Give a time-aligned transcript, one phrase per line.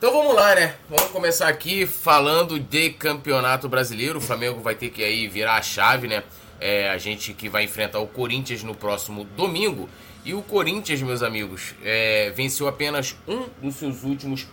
[0.00, 0.74] Então vamos lá, né?
[0.88, 4.18] Vamos começar aqui falando de Campeonato Brasileiro.
[4.18, 6.22] O Flamengo vai ter que aí virar a chave, né?
[6.58, 9.90] É, a gente que vai enfrentar o Corinthians no próximo domingo.
[10.24, 14.46] E o Corinthians, meus amigos, é, venceu apenas um dos seus últimos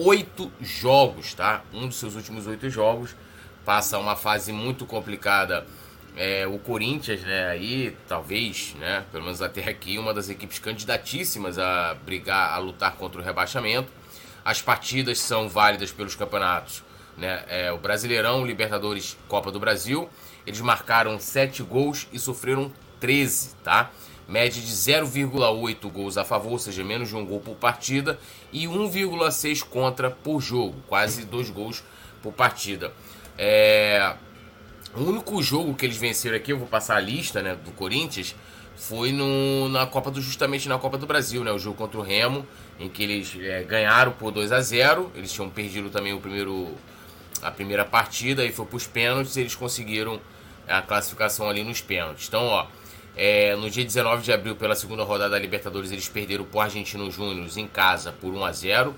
[0.00, 1.62] oito jogos, tá?
[1.72, 3.14] Um dos seus últimos oito jogos.
[3.64, 5.66] Passa uma fase muito complicada.
[6.16, 7.48] É, o Corinthians, né?
[7.48, 9.04] Aí, talvez, né?
[9.12, 13.90] Pelo menos até aqui, uma das equipes candidatíssimas a brigar, a lutar contra o rebaixamento.
[14.44, 16.82] As partidas são válidas pelos campeonatos,
[17.16, 17.44] né?
[17.48, 20.08] É, o Brasileirão, Libertadores, Copa do Brasil.
[20.46, 23.90] Eles marcaram 7 gols e sofreram 13, tá?
[24.30, 28.18] Média de 0,8 gols a favor, ou seja, menos de um gol por partida,
[28.52, 31.82] e 1,6 contra por jogo, quase dois gols
[32.22, 32.92] por partida.
[33.36, 34.14] É...
[34.94, 38.34] O único jogo que eles venceram aqui, eu vou passar a lista né, do Corinthians,
[38.76, 41.52] foi no, na Copa do justamente na Copa do Brasil, né?
[41.52, 42.46] O jogo contra o Remo,
[42.78, 46.74] em que eles é, ganharam por 2 a 0 Eles tinham perdido também o primeiro
[47.42, 50.20] a primeira partida e foi para os pênaltis, eles conseguiram
[50.68, 52.28] a classificação ali nos pênaltis.
[52.28, 52.66] Então, ó,
[53.16, 56.60] é, no dia 19 de abril, pela segunda rodada da Libertadores, eles perderam para o
[56.60, 58.94] Argentino Júnior em casa por 1 a 0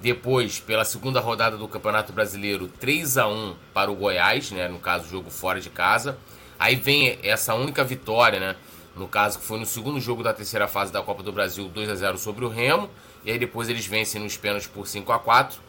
[0.00, 4.78] Depois, pela segunda rodada do Campeonato Brasileiro, 3 a 1 para o Goiás, né, no
[4.78, 6.18] caso, jogo fora de casa.
[6.58, 8.56] Aí vem essa única vitória, né?
[8.96, 11.88] No caso, que foi no segundo jogo da terceira fase da Copa do Brasil, 2
[11.88, 12.90] a 0 sobre o Remo.
[13.24, 15.60] E aí depois eles vencem nos pênaltis por 5 a 4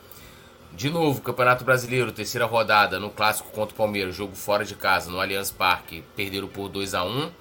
[0.74, 5.12] De novo, Campeonato Brasileiro, terceira rodada, no clássico contra o Palmeiras, jogo fora de casa,
[5.12, 7.32] no Allianz Parque, perderam por 2 a 1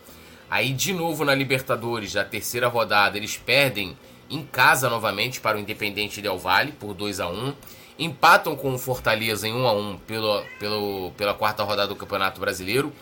[0.50, 3.96] Aí de novo na Libertadores, da terceira rodada, eles perdem
[4.30, 7.54] em casa novamente para o Independente Del Valle por 2 a 1
[7.98, 12.40] Empatam com o Fortaleza em 1 a 1 pelo, pelo, pela quarta rodada do Campeonato
[12.40, 12.92] Brasileiro.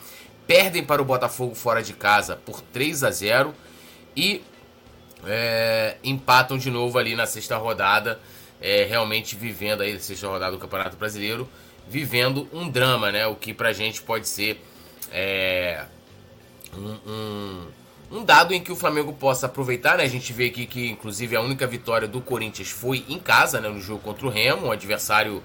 [0.46, 3.54] Perdem para o Botafogo fora de casa por 3 a 0
[4.16, 4.42] e
[5.26, 8.18] é, empatam de novo ali na sexta rodada,
[8.58, 11.46] é, realmente vivendo aí, na sexta rodada do Campeonato Brasileiro,
[11.86, 13.26] vivendo um drama, né?
[13.26, 14.62] O que pra gente pode ser
[15.12, 15.84] é,
[16.76, 20.04] um, um, um, dado em que o Flamengo possa aproveitar, né?
[20.04, 23.68] A gente vê aqui que, inclusive, a única vitória do Corinthians foi em casa, né?
[23.68, 25.42] No jogo contra o Remo, um adversário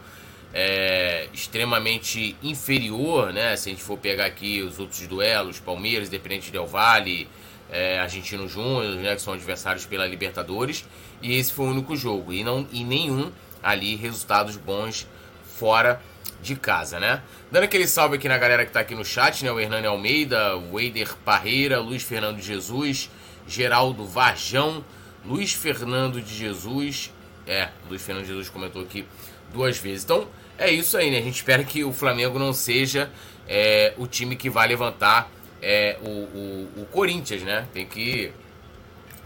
[0.53, 3.56] é, extremamente inferior, né?
[3.56, 7.28] Se a gente for pegar aqui os outros duelos, Palmeiras, Independente Del Valle,
[7.70, 9.16] é, Argentino Júnior, né?
[9.16, 10.86] Que são adversários pela Libertadores.
[11.22, 12.34] E esse foi o único jogo.
[12.34, 13.31] E, não, e nenhum
[13.64, 15.08] ali resultados bons
[15.46, 16.02] fora
[16.42, 17.22] de casa, né?
[17.52, 19.52] Dando aquele salve aqui na galera que tá aqui no chat, né?
[19.52, 23.09] O Hernani Almeida, o Eider Parreira, Luiz Fernando de Jesus,
[23.48, 24.84] Geraldo Varjão,
[25.26, 27.12] Luiz Fernando de Jesus.
[27.46, 29.06] É, Luiz Fernando de Jesus comentou aqui
[29.54, 30.04] duas vezes.
[30.04, 30.28] Então,
[30.58, 31.18] é isso aí, né?
[31.18, 33.12] A gente espera que o Flamengo não seja
[33.48, 35.30] é, o time que vai levantar
[35.62, 37.68] é, o, o, o, Corinthians, né?
[37.74, 38.32] Tem que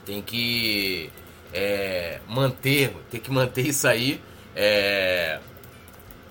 [0.06, 1.10] tem que
[1.54, 4.22] é, manter, tem que manter isso aí,
[4.56, 5.40] é,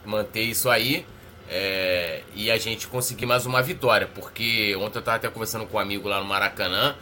[0.04, 1.06] manter isso aí
[1.48, 5.76] é, e a gente conseguir mais uma vitória, porque ontem eu estava até conversando com
[5.76, 6.96] um amigo lá no Maracanã,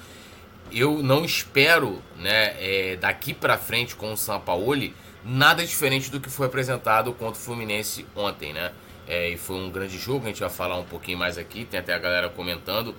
[0.71, 6.29] eu não espero, né, é, daqui para frente com o Sampaoli nada diferente do que
[6.29, 8.73] foi apresentado contra o Fluminense ontem, né?
[9.07, 11.79] É, e foi um grande jogo, a gente vai falar um pouquinho mais aqui, tem
[11.79, 12.95] até a galera comentando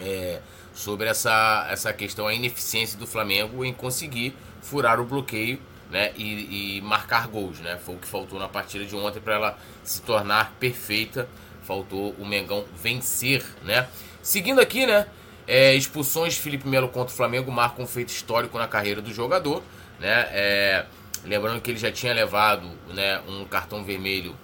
[0.00, 0.40] é,
[0.72, 5.60] sobre essa, essa questão, a ineficiência do Flamengo em conseguir furar o bloqueio
[5.90, 7.78] né, e, e marcar gols, né?
[7.78, 11.28] Foi o que faltou na partida de ontem para ela se tornar perfeita.
[11.62, 13.88] Faltou o Mengão vencer, né?
[14.22, 15.06] Seguindo aqui, né?
[15.46, 19.62] É, expulsões Felipe Melo contra o Flamengo marcam um feito histórico na carreira do jogador,
[19.98, 20.28] né?
[20.30, 20.86] É,
[21.24, 24.34] Lembrando que ele já tinha levado né, um cartão vermelho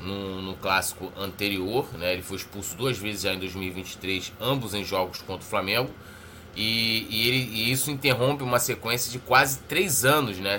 [0.00, 2.12] no, no, clássico anterior, né?
[2.12, 5.90] Ele foi expulso duas vezes já em 2023, ambos em jogos contra o Flamengo.
[6.56, 10.58] E, e, ele, e isso interrompe uma sequência de quase três anos né,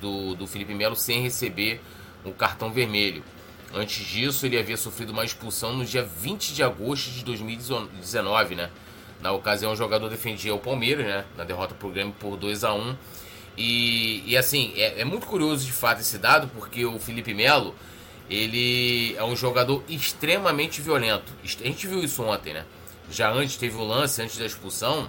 [0.00, 1.80] do, do Felipe Melo sem receber
[2.24, 3.22] o cartão vermelho.
[3.74, 8.54] Antes disso, ele havia sofrido uma expulsão no dia 20 de agosto de 2019.
[8.54, 8.70] Né?
[9.20, 12.64] Na ocasião, o jogador defendia o Palmeiras né, na derrota para o Grêmio por 2
[12.64, 12.96] a 1
[13.56, 17.74] e, e assim, é, é, muito curioso de fato esse dado, porque o Felipe Melo,
[18.28, 21.32] ele é um jogador extremamente violento.
[21.42, 22.64] A gente viu isso ontem, né?
[23.10, 25.08] Já antes teve o lance, antes da expulsão,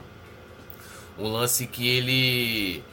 [1.17, 2.83] o lance que ele.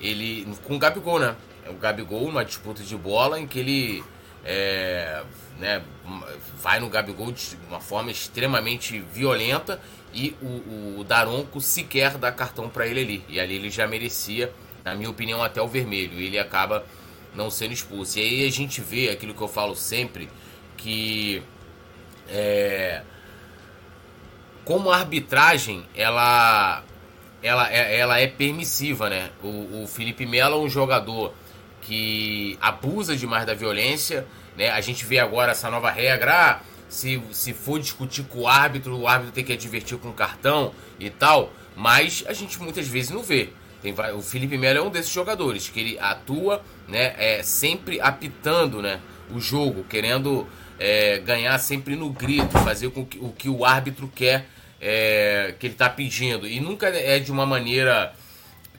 [0.00, 1.36] ele com o Gabigol, né?
[1.68, 4.04] O Gabigol, uma disputa de bola em que ele
[4.44, 5.22] é,
[5.58, 5.82] né,
[6.60, 9.80] vai no Gabigol de uma forma extremamente violenta
[10.12, 13.24] e o, o Daronco sequer dá cartão para ele ali.
[13.28, 14.52] E ali ele já merecia
[14.84, 16.18] na minha opinião, até o vermelho.
[16.18, 16.84] Ele acaba
[17.34, 18.18] não sendo expulso.
[18.18, 20.28] E aí a gente vê aquilo que eu falo sempre,
[20.76, 21.42] que
[22.28, 23.02] é,
[24.64, 26.82] como a arbitragem ela,
[27.42, 29.30] ela, é, ela é permissiva, né?
[29.42, 31.32] O, o Felipe Melo é um jogador
[31.82, 34.26] que abusa demais da violência,
[34.56, 34.70] né?
[34.70, 38.98] A gente vê agora essa nova regra, ah, se, se for discutir com o árbitro,
[38.98, 43.22] o árbitro tem que advertir com cartão e tal, mas a gente muitas vezes não
[43.22, 43.50] vê.
[43.80, 48.82] Tem, o Felipe Melo é um desses jogadores que ele atua, né, é, sempre apitando,
[48.82, 49.00] né,
[49.34, 50.46] o jogo, querendo
[50.78, 54.46] é, ganhar sempre no grito, fazer com que, o que o árbitro quer,
[54.80, 56.46] é, que ele está pedindo.
[56.46, 58.14] E nunca é de uma maneira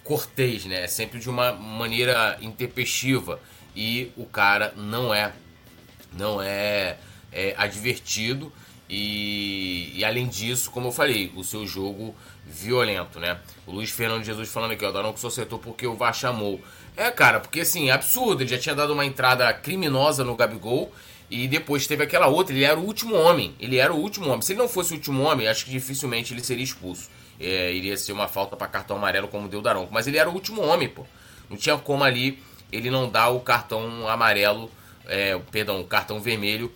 [0.04, 3.40] cortês, né, é sempre de uma maneira intempestiva.
[3.76, 5.32] E o cara não é,
[6.12, 6.98] não é,
[7.32, 8.52] é advertido.
[8.90, 12.14] E, e, além disso, como eu falei, o seu jogo
[12.46, 13.40] violento, né?
[13.66, 16.60] O Luiz Fernando Jesus falando aqui, ó, Daronco só acertou porque o VAR chamou.
[16.98, 20.92] É, cara, porque assim, é absurdo, ele já tinha dado uma entrada criminosa no Gabigol
[21.32, 24.42] e depois teve aquela outra, ele era o último homem, ele era o último homem.
[24.42, 27.10] Se ele não fosse o último homem, acho que dificilmente ele seria expulso.
[27.40, 30.34] É, iria ser uma falta para cartão amarelo como deu Daronco, mas ele era o
[30.34, 31.06] último homem, pô.
[31.50, 34.70] Não tinha como ali ele não dar o cartão amarelo,
[35.08, 36.70] é, perdão, o cartão vermelho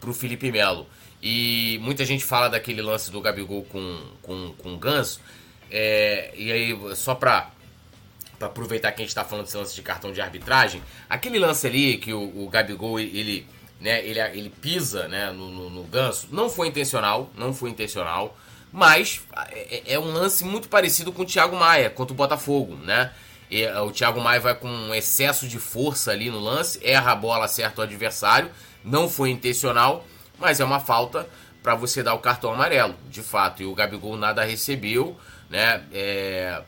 [0.00, 0.88] pro Felipe Melo.
[1.22, 5.20] E muita gente fala daquele lance do Gabigol com, com, com o Ganso.
[5.70, 7.52] É, e aí, só pra,
[8.36, 11.68] pra aproveitar que a gente tá falando desse lance de cartão de arbitragem, aquele lance
[11.68, 13.46] ali que o, o Gabigol, ele,
[13.82, 18.36] né, ele, ele pisa né, no, no, no Ganso, não foi intencional, não foi intencional.
[18.72, 19.20] Mas
[19.50, 23.12] é, é, um lance muito parecido com o Thiago Maia contra o Botafogo, né?
[23.50, 27.14] E, o Thiago Maia vai com um excesso de força ali no lance, erra a
[27.14, 28.50] bola, acerta o adversário,
[28.82, 30.06] não foi intencional
[30.42, 31.26] mas é uma falta
[31.62, 33.62] para você dar o cartão amarelo, de fato.
[33.62, 35.16] E o Gabigol nada recebeu,
[35.48, 35.84] né?
[35.92, 36.60] É...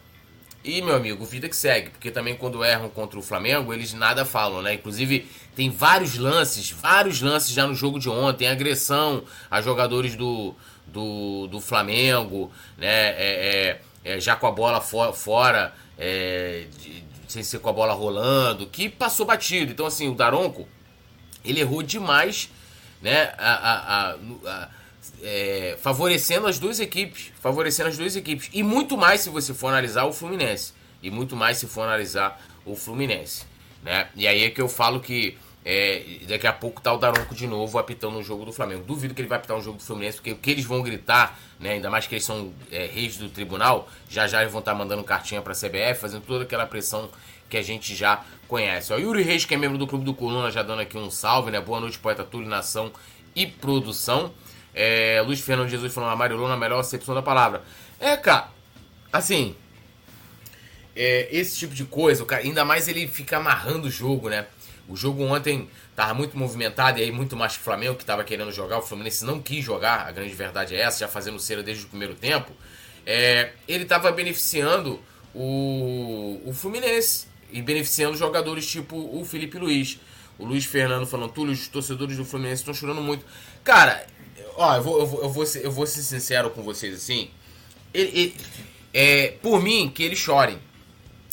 [0.65, 4.25] E, meu amigo, vida que segue, porque também quando erram contra o Flamengo, eles nada
[4.25, 4.73] falam, né?
[4.73, 10.55] Inclusive, tem vários lances, vários lances já no jogo de ontem, agressão a jogadores do,
[10.87, 13.11] do, do Flamengo, né?
[13.11, 17.73] É, é, é já com a bola for, fora, é, de, sem ser com a
[17.73, 19.71] bola rolando, que passou batido.
[19.71, 20.67] Então, assim, o Daronco,
[21.45, 22.49] ele errou demais
[23.03, 24.17] né, a, a,
[24.47, 24.69] a,
[25.25, 29.69] é, favorecendo as duas equipes, favorecendo as duas equipes e muito mais se você for
[29.69, 33.45] analisar o Fluminense e muito mais se for analisar o Fluminense,
[33.83, 34.09] né?
[34.15, 37.47] E aí é que eu falo que é, daqui a pouco tá o Daronco de
[37.47, 38.85] novo apitando um jogo do Flamengo.
[38.85, 41.39] Duvido que ele vai apitar um jogo do Fluminense, porque o que eles vão gritar,
[41.59, 41.73] né?
[41.73, 44.79] Ainda mais que eles são é, reis do tribunal, já já eles vão estar tá
[44.79, 47.11] mandando cartinha para a CBF, fazendo toda aquela pressão
[47.49, 48.93] que a gente já conhece.
[48.93, 51.51] O Yuri Reis, que é membro do Clube do Coluna, já dando aqui um salve,
[51.51, 51.61] né?
[51.61, 52.93] Boa noite, poeta Túlio, nação
[53.35, 54.33] e produção.
[54.75, 57.63] É, Luiz Fernando Jesus falando amarelou na melhor acepção da palavra.
[58.01, 58.49] É, cara,
[59.13, 59.55] assim,
[60.97, 64.47] é, esse tipo de coisa, cara, ainda mais ele fica amarrando o jogo, né?
[64.89, 68.23] O jogo ontem tava muito movimentado e aí muito mais que o Flamengo que tava
[68.23, 68.79] querendo jogar.
[68.79, 71.89] O Fluminense não quis jogar, a grande verdade é essa, já fazendo cera desde o
[71.89, 72.53] primeiro tempo.
[73.07, 75.01] É, ele tava beneficiando
[75.35, 79.99] o, o Fluminense e beneficiando jogadores tipo o Felipe Luiz.
[80.39, 83.25] O Luiz Fernando falando, Túlio, os torcedores do Fluminense estão chorando muito.
[83.63, 84.05] Cara,
[84.57, 87.31] ó, eu vou, eu vou, eu vou, ser, eu vou ser sincero com vocês assim.
[87.93, 88.37] Ele, ele,
[88.93, 90.59] é, por mim, que eles chorem.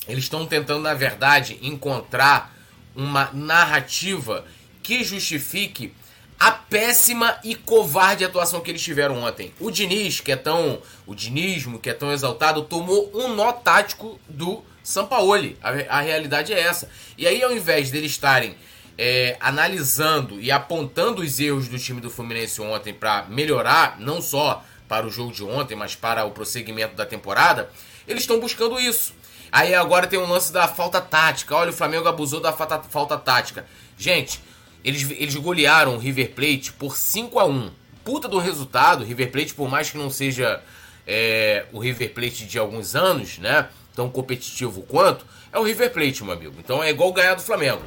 [0.08, 2.56] Eles estão tentando, na verdade, encontrar
[2.96, 4.46] uma narrativa
[4.82, 5.94] que justifique
[6.40, 9.54] a péssima e covarde atuação que eles tiveram ontem.
[9.60, 10.82] O Diniz, que é tão.
[11.06, 15.56] O dinismo, que é tão exaltado, tomou um nó tático do Sampaoli.
[15.62, 16.90] A, a realidade é essa.
[17.16, 18.56] E aí, ao invés deles estarem
[19.04, 24.64] é, analisando e apontando os erros do time do Fluminense ontem para melhorar, não só
[24.88, 27.72] para o jogo de ontem, mas para o prosseguimento da temporada,
[28.08, 29.16] eles estão buscando isso.
[29.52, 31.56] Aí agora tem um lance da falta tática.
[31.56, 33.66] Olha, o Flamengo abusou da falta, falta tática.
[33.98, 34.40] Gente,
[34.84, 37.72] eles, eles golearam o River Plate por 5 a 1
[38.06, 40.62] Puta do resultado, River Plate, por mais que não seja
[41.08, 43.68] é, o River Plate de alguns anos, né?
[43.96, 46.56] Tão competitivo quanto, é o River Plate, meu amigo.
[46.60, 47.82] Então é igual ganhar do Flamengo.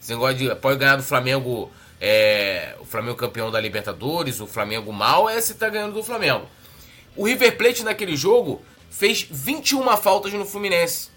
[0.00, 4.92] Esse negócio de pode ganhar do Flamengo, é, o Flamengo campeão da Libertadores, o Flamengo
[4.92, 6.46] mal, é se tá ganhando do Flamengo.
[7.16, 11.10] O River Plate naquele jogo fez 21 faltas no Fluminense.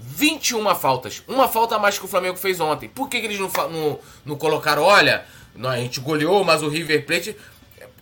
[0.00, 1.22] 21 faltas.
[1.26, 2.88] Uma falta a mais que o Flamengo fez ontem.
[2.88, 5.24] Por que, que eles não, não, não colocaram, olha,
[5.62, 7.36] a gente goleou, mas o River Plate.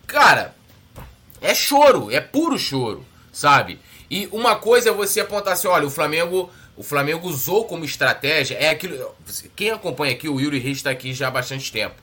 [0.07, 0.55] Cara,
[1.41, 3.81] é choro, é puro choro, sabe?
[4.11, 8.57] E uma coisa é você apontar assim, olha, o Flamengo o Flamengo usou como estratégia
[8.57, 9.15] é aquilo.
[9.55, 11.95] Quem acompanha aqui, o Yuri Reis está aqui já há bastante tempo.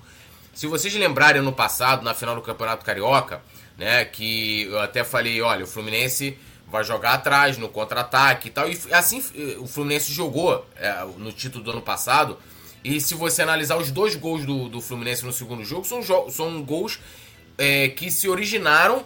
[0.53, 3.41] Se vocês lembrarem no passado, na final do Campeonato Carioca,
[3.77, 6.37] né, que eu até falei, olha, o Fluminense
[6.67, 8.69] vai jogar atrás no contra-ataque e tal.
[8.69, 9.23] E assim
[9.59, 12.39] o Fluminense jogou é, no título do ano passado
[12.83, 16.01] E se você analisar os dois gols do, do Fluminense no segundo jogo, são,
[16.31, 16.99] são gols
[17.57, 19.05] é, que se originaram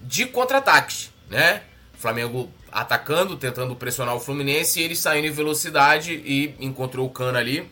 [0.00, 1.62] de contra-ataques, né?
[1.98, 7.38] Flamengo atacando, tentando pressionar o Fluminense, e eles saindo em velocidade e encontrou o cano
[7.38, 7.70] ali,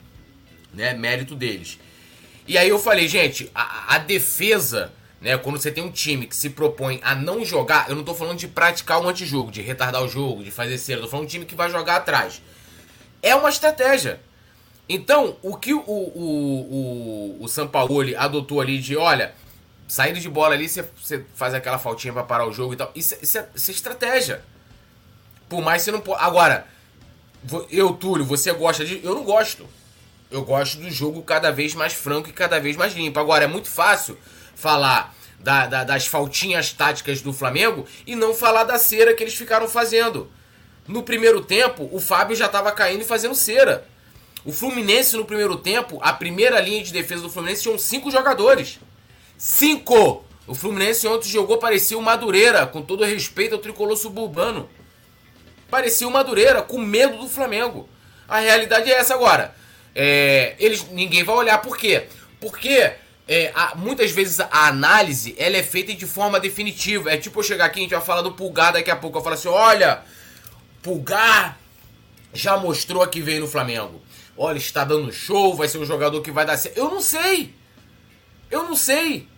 [0.72, 0.94] né?
[0.94, 1.76] Mérito deles.
[2.46, 5.36] E aí eu falei, gente, a, a defesa, né?
[5.36, 8.38] Quando você tem um time que se propõe a não jogar, eu não tô falando
[8.38, 11.26] de praticar o um antijogo, de retardar o jogo, de fazer cera, eu tô falando
[11.26, 12.40] de um time que vai jogar atrás.
[13.20, 14.20] É uma estratégia.
[14.88, 19.34] Então, o que o, o, o, o Sampaoli adotou ali de, olha,
[19.88, 22.92] saindo de bola ali, você, faz aquela faltinha para parar o jogo e tal.
[22.94, 24.51] Isso, isso, é, isso é estratégia.
[25.52, 26.24] Por mais que você não pode.
[26.24, 26.66] Agora,
[27.70, 29.04] eu, Túlio, você gosta de.
[29.04, 29.68] Eu não gosto.
[30.30, 33.20] Eu gosto do jogo cada vez mais franco e cada vez mais limpo.
[33.20, 34.16] Agora, é muito fácil
[34.54, 39.34] falar da, da, das faltinhas táticas do Flamengo e não falar da cera que eles
[39.34, 40.30] ficaram fazendo.
[40.88, 43.86] No primeiro tempo, o Fábio já estava caindo e fazendo cera.
[44.46, 48.80] O Fluminense, no primeiro tempo, a primeira linha de defesa do Fluminense tinham cinco jogadores.
[49.36, 50.24] Cinco!
[50.46, 54.66] O Fluminense ontem jogou, parecia o Madureira, com todo respeito ao tricolor suburbano.
[55.72, 57.88] Parecia o Madureira, com medo do Flamengo.
[58.28, 59.54] A realidade é essa agora.
[59.94, 62.08] É, eles, ninguém vai olhar por quê?
[62.38, 62.92] Porque
[63.26, 67.10] é, a, muitas vezes a análise ela é feita de forma definitiva.
[67.10, 69.16] É tipo eu chegar aqui, a gente vai falar do Pulgar daqui a pouco.
[69.16, 70.02] Eu falo assim: olha,
[70.82, 71.58] Pulgar
[72.34, 74.02] já mostrou que veio no Flamengo
[74.36, 76.76] olha, está dando show, vai ser um jogador que vai dar certo.
[76.76, 77.54] Eu não sei.
[78.50, 79.28] Eu não sei.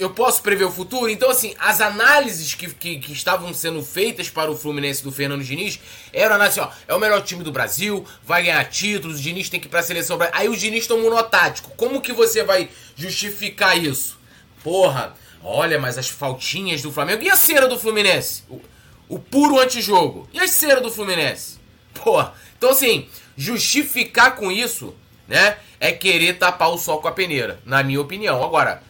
[0.00, 1.10] Eu posso prever o futuro?
[1.10, 5.44] Então, assim, as análises que, que, que, estavam sendo feitas para o Fluminense do Fernando
[5.44, 5.78] Diniz
[6.10, 9.60] eram assim, ó, é o melhor time do Brasil, vai ganhar títulos, o Diniz tem
[9.60, 11.72] que ir para a seleção Aí o Diniz tomou no tático.
[11.76, 14.18] Como que você vai justificar isso?
[14.64, 15.14] Porra,
[15.44, 17.22] olha, mas as faltinhas do Flamengo.
[17.22, 18.44] E a cera do Fluminense?
[18.48, 18.58] O,
[19.06, 20.26] o puro antijogo.
[20.32, 21.58] E a cera do Fluminense?
[21.92, 22.24] Pô,
[22.56, 24.94] então assim, justificar com isso,
[25.28, 28.42] né, é querer tapar o sol com a peneira, na minha opinião.
[28.42, 28.82] Agora,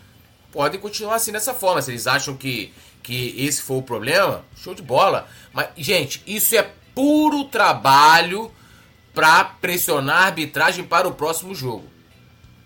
[0.52, 4.74] podem continuar assim dessa forma, se eles acham que, que esse foi o problema, show
[4.74, 5.28] de bola.
[5.52, 8.50] Mas, gente, isso é puro trabalho
[9.14, 11.88] para pressionar a arbitragem para o próximo jogo,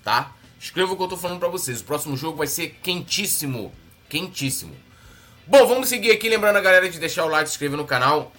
[0.03, 0.33] tá?
[0.59, 1.81] Escreva o que eu tô falando para vocês.
[1.81, 3.73] O próximo jogo vai ser quentíssimo,
[4.09, 4.75] quentíssimo.
[5.47, 8.33] Bom, vamos seguir aqui, lembrando a galera de deixar o like, se inscrever no canal,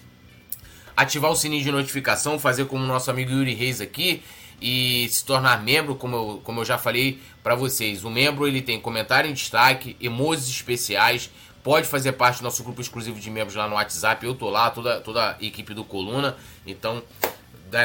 [0.96, 4.24] ativar o sininho de notificação, fazer como o nosso amigo Yuri Reis aqui
[4.60, 8.04] e se tornar membro, como eu, como eu já falei para vocês.
[8.04, 11.30] O membro ele tem comentário em destaque, emojis especiais,
[11.62, 14.24] pode fazer parte do nosso grupo exclusivo de membros lá no WhatsApp.
[14.24, 16.36] Eu tô lá, toda, toda a equipe do Coluna.
[16.66, 17.02] Então,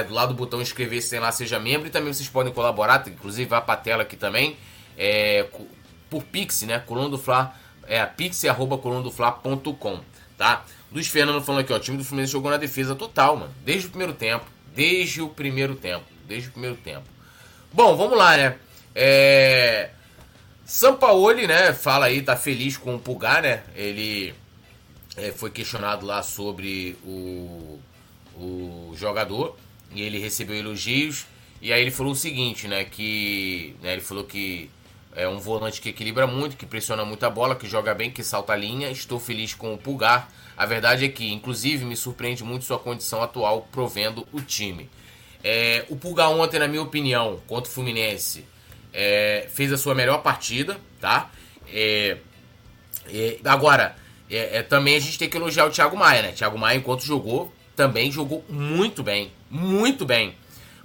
[0.08, 1.88] do lado do botão inscrever-se, tem lá, seja membro.
[1.88, 4.56] E também vocês podem colaborar, inclusive vá pra tela aqui também,
[4.98, 5.48] é,
[6.10, 6.80] por Pix, né?
[6.80, 7.56] Coluna do Fla,
[7.88, 10.00] é pix.colunadofla.com,
[10.38, 10.64] tá?
[10.92, 11.78] Luiz Fernando falando aqui, ó.
[11.78, 13.54] O time do Fluminense jogou na defesa total, mano.
[13.64, 14.46] Desde o primeiro tempo.
[14.76, 16.11] Desde o primeiro tempo.
[16.32, 17.04] Desde o primeiro tempo.
[17.74, 18.56] Bom, vamos lá, né?
[18.96, 19.90] É.
[20.64, 21.74] Sampaoli, né?
[21.74, 23.64] Fala aí, tá feliz com o Pulgar, né?
[23.76, 24.34] Ele
[25.18, 27.78] é, foi questionado lá sobre o,
[28.38, 29.58] o jogador
[29.94, 31.26] e ele recebeu elogios.
[31.62, 32.86] E aí ele falou o seguinte, né?
[32.86, 34.70] Que né, ele falou que
[35.14, 38.24] é um volante que equilibra muito, que pressiona muito a bola, que joga bem, que
[38.24, 38.90] salta a linha.
[38.90, 40.32] Estou feliz com o Pulgar.
[40.56, 44.90] A verdade é que, inclusive, me surpreende muito sua condição atual provendo o time.
[45.44, 48.46] É, o Pulgar ontem, na minha opinião, contra o Fluminense,
[48.94, 51.30] é, fez a sua melhor partida, tá?
[51.68, 52.18] É,
[53.08, 53.96] é agora,
[54.30, 56.32] é, é, também a gente tem que elogiar o Thiago Maia, né?
[56.32, 59.32] Thiago Maia, enquanto jogou, também jogou muito bem.
[59.50, 60.36] Muito bem.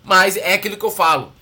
[0.02, 1.32] Mas é aquilo que eu falo.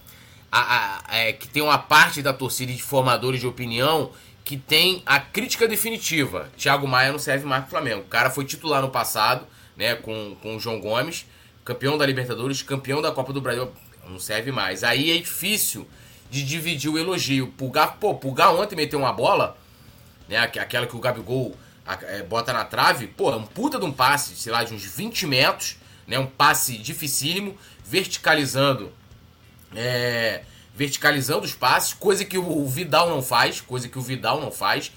[0.50, 4.12] A, a, é, que tem uma parte da torcida de formadores de opinião
[4.44, 6.50] que tem a crítica definitiva.
[6.56, 8.02] Thiago Maia não serve mais pro Flamengo.
[8.02, 11.26] O cara foi titular no passado, né, com, com o João Gomes,
[11.64, 13.73] campeão da Libertadores, campeão da Copa do Brasil,
[14.06, 14.85] não serve mais.
[14.85, 15.88] Aí é difícil
[16.30, 17.49] de dividir o elogio.
[17.49, 19.56] Pulgar, pô, Pulgar ontem meteu uma bola,
[20.28, 21.56] né, aquela que o Gabigol
[22.02, 24.85] é, bota na trave, pô, é um puta de um passe, sei lá, de uns
[24.85, 28.92] 20 metros, né, um passe dificílimo, verticalizando,
[29.75, 30.42] é,
[30.75, 34.92] verticalizando os passes, coisa que o Vidal não faz, coisa que o Vidal não faz.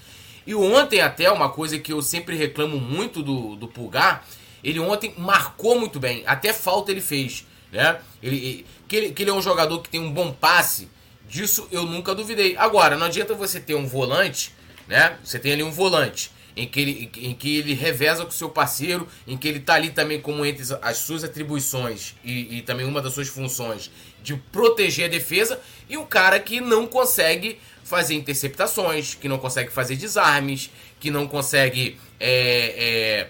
[0.46, 4.24] E ontem até, uma coisa que eu sempre reclamo muito do, do Pulgar,
[4.62, 8.00] ele ontem marcou muito bem, até falta ele fez, né?
[8.22, 10.88] Ele, que, ele, que ele é um jogador que tem um bom passe,
[11.28, 12.56] disso eu nunca duvidei.
[12.56, 14.52] Agora, não adianta você ter um volante,
[14.86, 15.18] né?
[15.22, 18.48] Você tem ali um volante em que ele, em que ele reveza com o seu
[18.50, 22.84] parceiro, em que ele está ali também como entre as suas atribuições e, e, também
[22.84, 23.90] uma das suas funções
[24.22, 29.70] de proteger a defesa, e um cara que não consegue fazer interceptações, que não consegue
[29.70, 33.28] fazer desarmes, que não consegue é, é,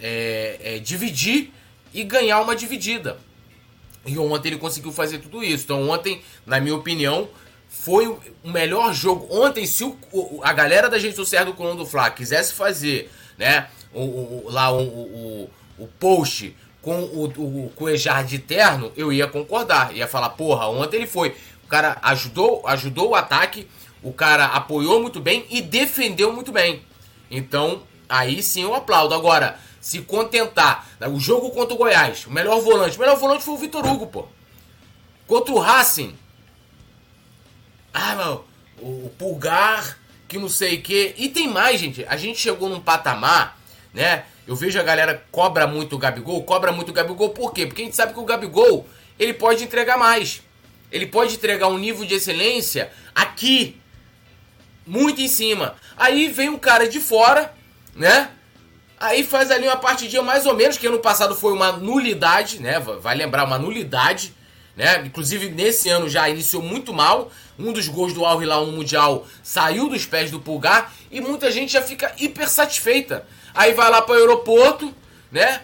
[0.00, 1.52] é, é dividir
[1.92, 3.18] e ganhar uma dividida.
[4.04, 5.64] E ontem ele conseguiu fazer tudo isso.
[5.64, 7.28] Então ontem, na minha opinião,
[7.68, 9.26] foi o melhor jogo.
[9.30, 9.96] Ontem, se o,
[10.42, 14.70] a galera da gente Cerro do Colombo do Fla quisesse fazer, né, o, o lá
[14.70, 19.94] o, o, o post com o, o, com o Ejar de terno, eu ia concordar.
[19.94, 21.34] Ia falar, porra, ontem ele foi.
[21.64, 23.66] O cara ajudou, ajudou o ataque,
[24.02, 26.82] o cara apoiou muito bem e defendeu muito bem.
[27.28, 29.14] Então, aí sim eu aplaudo.
[29.14, 33.54] Agora, se contentar, o jogo contra o Goiás, o melhor volante, o melhor volante foi
[33.54, 34.26] o Vitor Hugo, pô.
[35.28, 36.12] Contra o Racing,
[37.94, 38.44] ah, não,
[38.80, 41.14] o, Pulgar, que não sei o que.
[41.16, 42.04] E tem mais, gente.
[42.08, 43.60] A gente chegou num patamar,
[43.94, 44.24] né?
[44.44, 47.64] Eu vejo a galera cobra muito o Gabigol, cobra muito o Gabigol, por quê?
[47.64, 50.42] Porque a gente sabe que o Gabigol, ele pode entregar mais.
[50.90, 53.80] Ele pode entregar um nível de excelência aqui,
[54.84, 55.76] muito em cima.
[55.96, 57.54] Aí vem um cara de fora,
[57.94, 58.30] né?
[58.98, 62.80] Aí faz ali uma partidinha mais ou menos, que ano passado foi uma nulidade, né?
[62.80, 64.34] Vai lembrar, uma nulidade,
[64.74, 65.02] né?
[65.04, 67.30] Inclusive nesse ano já iniciou muito mal.
[67.58, 71.50] Um dos gols do Al Hilal no Mundial saiu dos pés do Pulgar e muita
[71.50, 73.26] gente já fica hiper satisfeita.
[73.54, 74.94] Aí vai lá para o aeroporto,
[75.30, 75.62] né?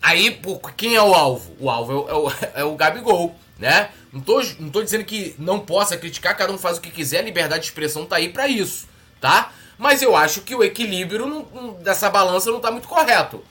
[0.00, 0.40] Aí,
[0.76, 1.56] quem é o alvo?
[1.60, 3.90] O alvo é o, é é o Gabigol, né?
[4.12, 7.20] Não tô, não tô dizendo que não possa criticar, cada um faz o que quiser,
[7.20, 8.86] a liberdade de expressão tá aí para isso,
[9.20, 9.52] tá?
[9.82, 13.42] Mas eu acho que o equilíbrio não, dessa balança não tá muito correto.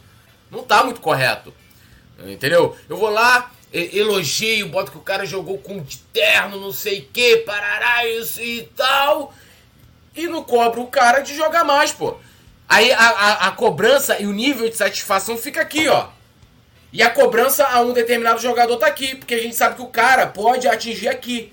[0.50, 1.54] Não tá muito correto.
[2.26, 2.74] Entendeu?
[2.88, 7.40] Eu vou lá, elogio, boto que o cara jogou com terno, não sei o que,
[7.40, 9.34] parará, isso e tal.
[10.16, 12.16] E não cobra o cara de jogar mais, pô.
[12.70, 16.08] Aí a, a, a, cobrança e o nível de satisfação fica aqui, ó.
[16.94, 19.88] E a cobrança a um determinado jogador tá aqui, porque a gente sabe que o
[19.88, 21.52] cara pode atingir aqui.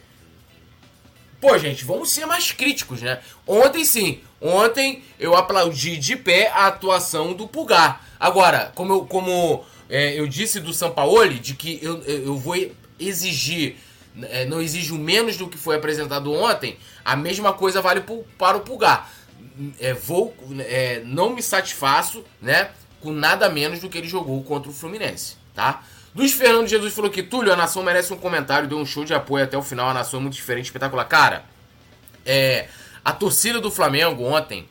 [1.40, 3.18] Pô, gente, vamos ser mais críticos, né?
[3.44, 8.04] Ontem sim, ontem eu aplaudi de pé a atuação do Pulgar.
[8.18, 12.56] Agora, como eu, como é, eu disse do Sampaoli de que eu, eu vou
[12.98, 13.76] exigir,
[14.22, 18.56] é, não exijo menos do que foi apresentado ontem, a mesma coisa vale pro, para
[18.56, 19.10] o Pulgar.
[19.80, 22.70] É, vou, é, não me satisfaço, né,
[23.00, 25.82] com nada menos do que ele jogou contra o Fluminense, tá?
[26.14, 29.14] Luiz Fernando Jesus falou que Túlio, a nação merece um comentário, deu um show de
[29.14, 31.04] apoio até o final, a nação é muito diferente, espetacular.
[31.04, 31.44] Cara,
[32.24, 32.66] é,
[33.08, 34.68] a torcida do Flamengo ontem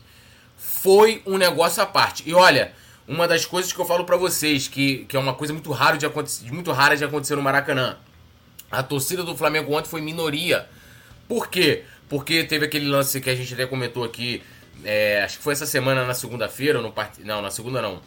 [0.56, 2.22] foi um negócio à parte.
[2.24, 2.72] E olha,
[3.08, 5.98] uma das coisas que eu falo para vocês, que, que é uma coisa muito, raro
[5.98, 7.98] de acontecer, muito rara de acontecer no Maracanã.
[8.70, 10.70] A torcida do Flamengo ontem foi minoria.
[11.28, 11.84] Por quê?
[12.08, 14.44] Porque teve aquele lance que a gente até comentou aqui,
[14.84, 17.20] é, acho que foi essa semana na segunda-feira, no part...
[17.24, 18.04] não, na segunda não.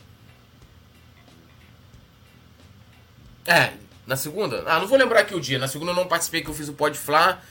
[3.44, 3.72] É,
[4.06, 4.62] na segunda?
[4.64, 5.58] Ah, não vou lembrar aqui o dia.
[5.58, 7.42] Na segunda eu não participei que eu fiz o Pode Flá.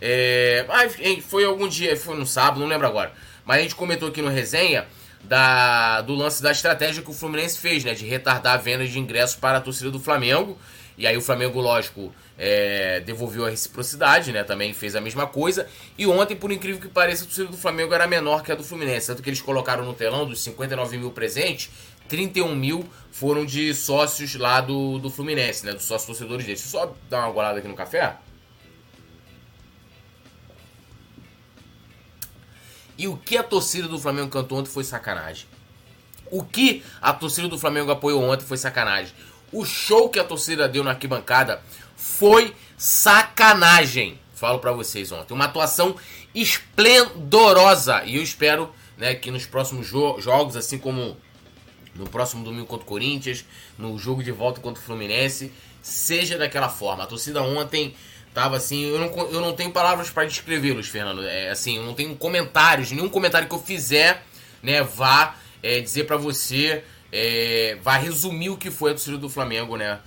[0.00, 0.84] É, ah,
[1.26, 3.12] foi algum dia, foi no sábado, não lembro agora.
[3.44, 4.86] Mas a gente comentou aqui no resenha
[5.22, 7.94] da, do lance da estratégia que o Fluminense fez, né?
[7.94, 10.58] De retardar a venda de ingressos para a torcida do Flamengo.
[10.98, 14.44] E aí o Flamengo, lógico, é, devolveu a reciprocidade, né?
[14.44, 15.68] Também fez a mesma coisa.
[15.98, 18.64] E ontem, por incrível que pareça, a torcida do Flamengo era menor que a do
[18.64, 19.08] Fluminense.
[19.08, 21.70] Tanto que eles colocaram no telão dos 59 mil presentes,
[22.08, 25.72] 31 mil foram de sócios lá do, do Fluminense, né?
[25.72, 26.62] Dos sócios torcedores deles.
[26.62, 28.16] Deixa eu só dar uma golada aqui no café.
[32.98, 35.46] E o que a torcida do Flamengo cantou ontem foi sacanagem.
[36.30, 39.12] O que a torcida do Flamengo apoiou ontem foi sacanagem.
[39.52, 41.62] O show que a torcida deu na arquibancada
[41.96, 44.18] foi sacanagem.
[44.34, 45.32] Falo para vocês ontem.
[45.32, 45.96] Uma atuação
[46.34, 48.04] esplendorosa.
[48.04, 51.16] E eu espero né, que nos próximos jo jogos, assim como
[51.94, 53.44] no próximo domingo contra o Corinthians,
[53.78, 57.04] no jogo de volta contra o Fluminense, seja daquela forma.
[57.04, 57.94] A torcida ontem
[58.36, 61.26] Tava assim, eu não, eu não tenho palavras para descrevê-los, Fernando.
[61.26, 64.22] É assim, eu não tenho comentários, nenhum comentário que eu fizer,
[64.62, 69.30] né, vá é, dizer para você, é, vá resumir o que foi a torcida do
[69.30, 70.00] Flamengo, né,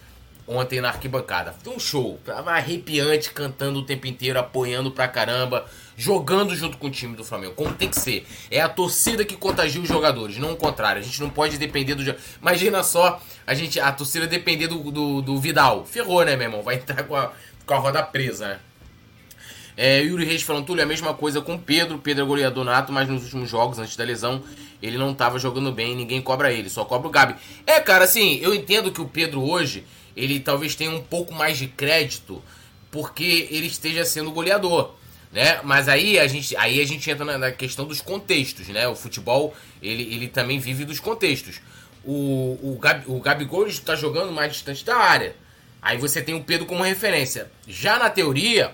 [0.46, 1.56] ontem na arquibancada.
[1.64, 5.66] Foi um show, tava arrepiante, cantando o tempo inteiro, apoiando pra caramba,
[5.98, 8.28] jogando junto com o time do Flamengo, como tem que ser.
[8.52, 11.02] É a torcida que contagia os jogadores, não o contrário.
[11.02, 12.16] A gente não pode depender do.
[12.40, 15.84] Imagina só a gente a torcida depender do, do, do Vidal.
[15.84, 16.62] Ferrou, né, meu irmão?
[16.62, 17.32] Vai entrar com a
[17.70, 18.60] com a roda presa, né?
[19.78, 22.00] É, Yuri Reis falando, Túlio, a mesma coisa com Pedro.
[22.00, 24.44] Pedro é goleador nato, mas nos últimos jogos, antes da lesão,
[24.82, 27.36] ele não estava jogando bem, ninguém cobra ele, só cobra o Gabi.
[27.68, 29.86] É, cara, assim, eu entendo que o Pedro hoje,
[30.18, 32.42] ele talvez tenha um pouco mais de crédito,
[32.90, 34.96] porque ele esteja sendo goleador.
[35.32, 35.62] Né?
[35.64, 38.88] Mas aí a gente, aí a gente entra na, na questão dos contextos, né?
[38.88, 41.62] O futebol, ele, ele também vive dos contextos.
[42.04, 45.36] O, o, Gabi, o Gabigol está jogando mais distante da área.
[45.82, 47.50] Aí você tem o Pedro como referência.
[47.68, 48.74] Já na teoria,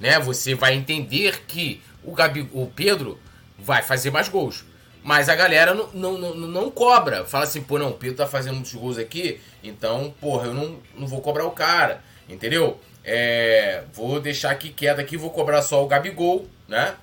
[0.00, 3.18] né, você vai entender que o, Gabi, o Pedro
[3.58, 4.64] vai fazer mais gols.
[5.02, 7.24] Mas a galera não, não, não, não, cobra.
[7.24, 10.78] Fala assim, pô, não, o Pedro tá fazendo muitos gols aqui, então, porra, eu não,
[10.96, 12.80] não vou cobrar o cara, entendeu?
[13.04, 16.94] É, vou deixar aqui quieto aqui, vou cobrar só o Gabigol, né?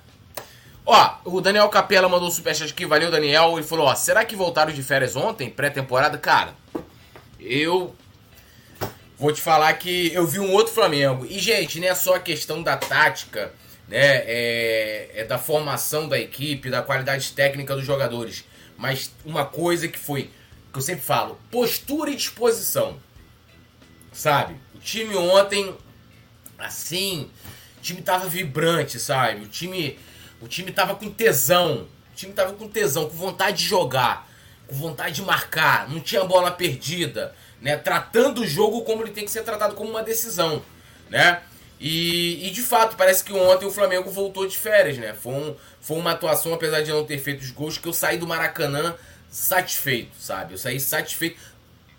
[0.86, 4.34] Ó, o Daniel Capela mandou o superchat aqui, valeu Daniel, ele falou, ó, será que
[4.34, 6.16] voltaram de férias ontem, pré-temporada?
[6.16, 6.54] Cara,
[7.38, 7.94] eu
[9.20, 11.26] vou te falar que eu vi um outro Flamengo.
[11.28, 13.52] E, gente, não é só a questão da tática,
[13.86, 14.22] né?
[14.24, 18.44] É, é da formação da equipe, da qualidade técnica dos jogadores.
[18.78, 20.30] Mas uma coisa que foi,
[20.72, 22.98] que eu sempre falo, postura e disposição.
[24.10, 24.56] Sabe?
[24.74, 25.76] O time ontem,
[26.58, 27.30] assim,
[27.76, 29.44] o time tava vibrante, sabe?
[29.44, 29.98] O time,
[30.40, 31.86] o time tava com tesão.
[32.10, 34.26] O time tava com tesão, com vontade de jogar,
[34.66, 37.76] com vontade de marcar, não tinha bola perdida né?
[37.76, 40.62] Tratando o jogo como ele tem que ser tratado como uma decisão,
[41.08, 41.42] né?
[41.80, 45.14] E, e, de fato, parece que ontem o Flamengo voltou de férias, né?
[45.14, 48.18] Foi, um, foi uma atuação, apesar de não ter feito os gols, que eu saí
[48.18, 48.94] do Maracanã
[49.30, 50.52] satisfeito, sabe?
[50.52, 51.40] Eu saí satisfeito,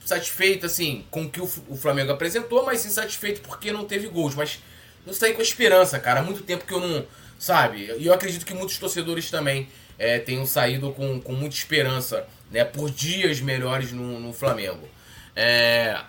[0.06, 4.36] satisfeito, assim, com o que o, Flamengo apresentou, mas insatisfeito porque não teve gols.
[4.36, 4.60] Mas
[5.06, 6.20] eu saí com esperança, cara.
[6.20, 7.04] Há muito tempo que eu não,
[7.40, 7.92] sabe?
[7.98, 12.64] E eu acredito que muitos torcedores também é, tenham saído com, com muita esperança, né?
[12.64, 14.88] Por dias melhores no, no Flamengo.
[15.36, 16.00] É,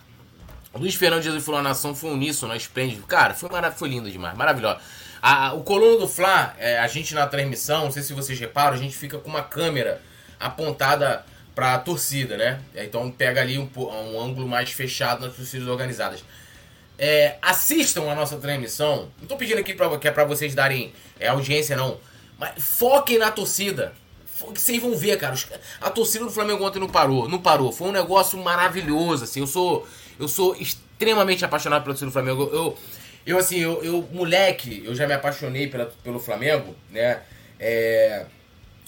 [0.75, 3.07] Luiz Fernando Jesus falou: a nação foi uníssono, esplêndido.
[3.07, 4.79] Cara, foi, marav foi lindo demais, maravilhoso.
[5.21, 8.75] A, o Colono do Fla, é, a gente na transmissão, não sei se vocês reparam,
[8.75, 10.01] a gente fica com uma câmera
[10.41, 12.61] apontada para a torcida, né?
[12.75, 16.25] Então pega ali um, um, ângulo mais fechado nas torcidas organizadas.
[16.99, 19.09] É, assistam a nossa transmissão.
[19.21, 22.01] Não tô pedindo aqui pra, que é pra vocês darem é, audiência, não.
[22.39, 23.93] Mas foquem na torcida
[24.55, 25.35] vocês vão ver, cara.
[25.81, 27.29] A torcida do Flamengo ontem não parou.
[27.29, 27.73] Não parou.
[27.73, 29.41] Foi um negócio maravilhoso, assim.
[29.41, 29.87] Eu sou,
[30.19, 32.49] eu sou extremamente apaixonado pela torcida do Flamengo.
[32.53, 32.77] Eu,
[33.25, 37.23] eu assim, eu, eu, moleque, eu já me apaixonei pela, pelo Flamengo, né?
[37.59, 38.27] É,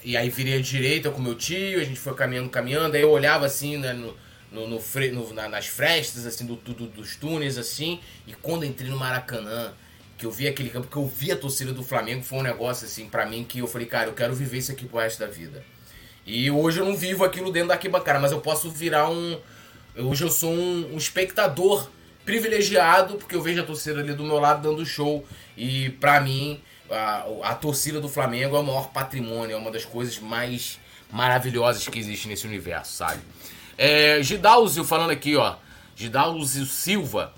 [0.04, 2.95] E aí virei à direita com meu tio, a gente foi caminhando, caminhando.
[2.95, 4.15] Aí eu olhava assim, né, no,
[4.52, 8.00] no, no, no na, nas frestas, assim, do, do, dos túneis, assim.
[8.26, 9.74] E quando entrei no Maracanã,
[10.17, 12.86] que eu vi aquele campo, que eu vi a torcida do Flamengo, foi um negócio,
[12.86, 15.28] assim, para mim, que eu falei, cara, eu quero viver isso aqui pro resto da
[15.28, 15.63] vida.
[16.26, 19.38] E hoje eu não vivo aquilo dentro da arquibancada, mas eu posso virar um.
[19.98, 21.89] Hoje eu sou um, um espectador
[22.30, 25.26] privilegiado, porque eu vejo a torcida ali do meu lado dando show.
[25.58, 29.84] E para mim, a, a torcida do Flamengo é o maior patrimônio, é uma das
[29.84, 30.80] coisas mais
[31.12, 33.20] maravilhosas que existe nesse universo, sabe?
[33.76, 35.56] É, Gidalzio falando aqui, ó.
[35.96, 37.34] Gidalzio Silva.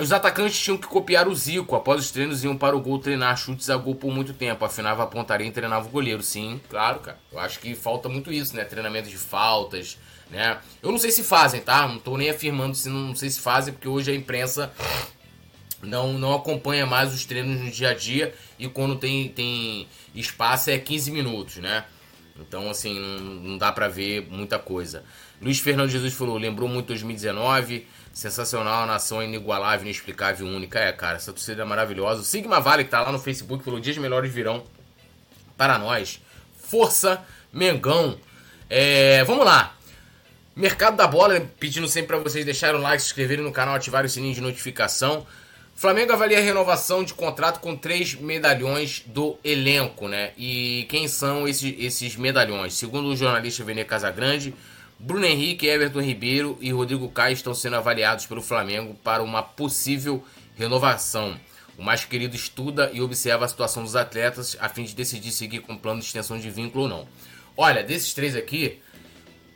[0.00, 1.76] Os atacantes tinham que copiar o Zico.
[1.76, 4.64] Após os treinos, iam para o gol treinar chutes a gol por muito tempo.
[4.64, 6.22] Afinava a pontaria e treinava o goleiro.
[6.22, 7.18] Sim, claro, cara.
[7.30, 8.64] Eu acho que falta muito isso, né?
[8.64, 9.98] Treinamento de faltas,
[10.30, 10.58] né?
[10.82, 11.86] Eu não sei se fazem, tá?
[11.86, 14.72] Não tô nem afirmando se não, não sei se fazem, porque hoje a imprensa
[15.82, 20.70] não, não acompanha mais os treinos no dia a dia e quando tem, tem espaço
[20.70, 21.84] é 15 minutos, né?
[22.38, 25.04] Então, assim, não, dá pra ver muita coisa.
[25.40, 30.78] Luiz Fernando Jesus falou, lembrou muito 2019, sensacional, nação inigualável, inexplicável, única.
[30.78, 32.22] É, cara, essa torcida é maravilhosa.
[32.22, 34.64] O Sigma Vale, que tá lá no Facebook, falou, dias melhores virão
[35.56, 36.20] para nós.
[36.56, 38.18] Força, Mengão.
[38.70, 39.74] É, vamos lá.
[40.54, 44.06] Mercado da bola, pedindo sempre para vocês deixarem o like, se inscreverem no canal, ativarem
[44.06, 45.26] o sininho de notificação.
[45.74, 50.32] Flamengo avalia a renovação de contrato com três medalhões do elenco, né?
[50.36, 52.74] E quem são esses, esses medalhões?
[52.74, 54.54] Segundo o jornalista Vene Casagrande,
[54.98, 60.22] Bruno Henrique, Everton Ribeiro e Rodrigo Caio estão sendo avaliados pelo Flamengo para uma possível
[60.54, 61.34] renovação.
[61.78, 65.60] O mais querido estuda e observa a situação dos atletas a fim de decidir seguir
[65.60, 67.08] com plano de extensão de vínculo ou não.
[67.56, 68.78] Olha, desses três aqui,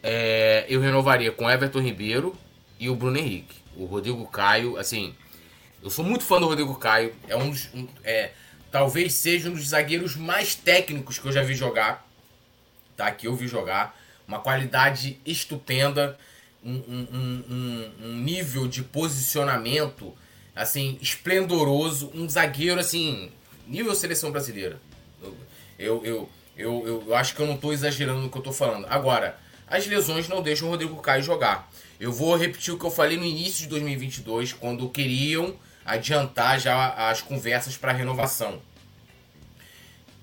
[0.02, 2.36] é, eu renovaria com Everton Ribeiro
[2.78, 3.56] e o Bruno Henrique.
[3.76, 5.14] O Rodrigo Caio, assim,
[5.82, 7.14] eu sou muito fã do Rodrigo Caio.
[7.28, 7.68] É um dos.
[7.74, 8.32] Um, é,
[8.70, 12.06] talvez seja um dos zagueiros mais técnicos que eu já vi jogar.
[12.96, 13.10] Tá?
[13.12, 13.96] Que eu vi jogar.
[14.26, 16.18] Uma qualidade estupenda.
[16.64, 20.12] Um, um, um, nível de posicionamento
[20.56, 22.10] assim, esplendoroso.
[22.12, 23.30] Um zagueiro, assim,
[23.68, 24.80] nível seleção brasileira.
[25.22, 25.36] Eu,
[25.78, 26.28] eu, eu,
[26.84, 28.86] eu, eu acho que eu não estou exagerando no que eu estou falando.
[28.88, 31.70] Agora, as lesões não deixam o Rodrigo Caio jogar.
[31.98, 37.10] Eu vou repetir o que eu falei no início de 2022, quando queriam adiantar já
[37.10, 38.60] as conversas para renovação.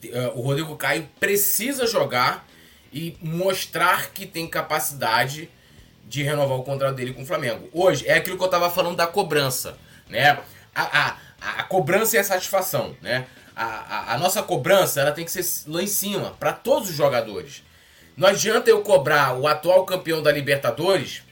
[0.03, 2.47] Eh, o Rodrigo Caio precisa jogar
[2.91, 5.49] e mostrar que tem capacidade
[6.05, 7.69] de renovar o contrato dele com o Flamengo.
[7.73, 9.77] Hoje é aquilo que eu estava falando da cobrança,
[10.07, 10.43] né?
[10.75, 13.25] a, a, a cobrança e a satisfação, né?
[13.55, 16.95] A, a, a, nossa cobrança ela tem que ser lá em cima, para todos os
[16.95, 17.63] jogadores.
[18.15, 21.23] Não adianta eu cobrar o atual campeão da Libertadores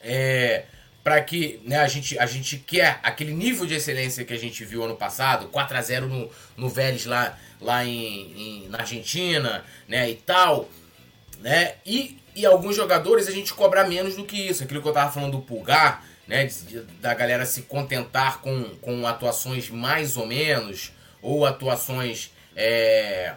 [0.00, 0.64] é,
[1.04, 4.64] para que né, a, gente, a gente quer aquele nível de excelência que a gente
[4.64, 9.64] viu ano passado, 4 a 0 no, no Vélez lá, lá em, em, na Argentina
[9.86, 10.68] né, e tal.
[11.40, 11.74] Né?
[11.86, 14.64] E, e alguns jogadores a gente cobra menos do que isso.
[14.64, 19.06] Aquilo que eu tava falando do Pulgar, né, de, da galera se contentar com, com
[19.06, 23.34] atuações mais ou menos, ou atuações é,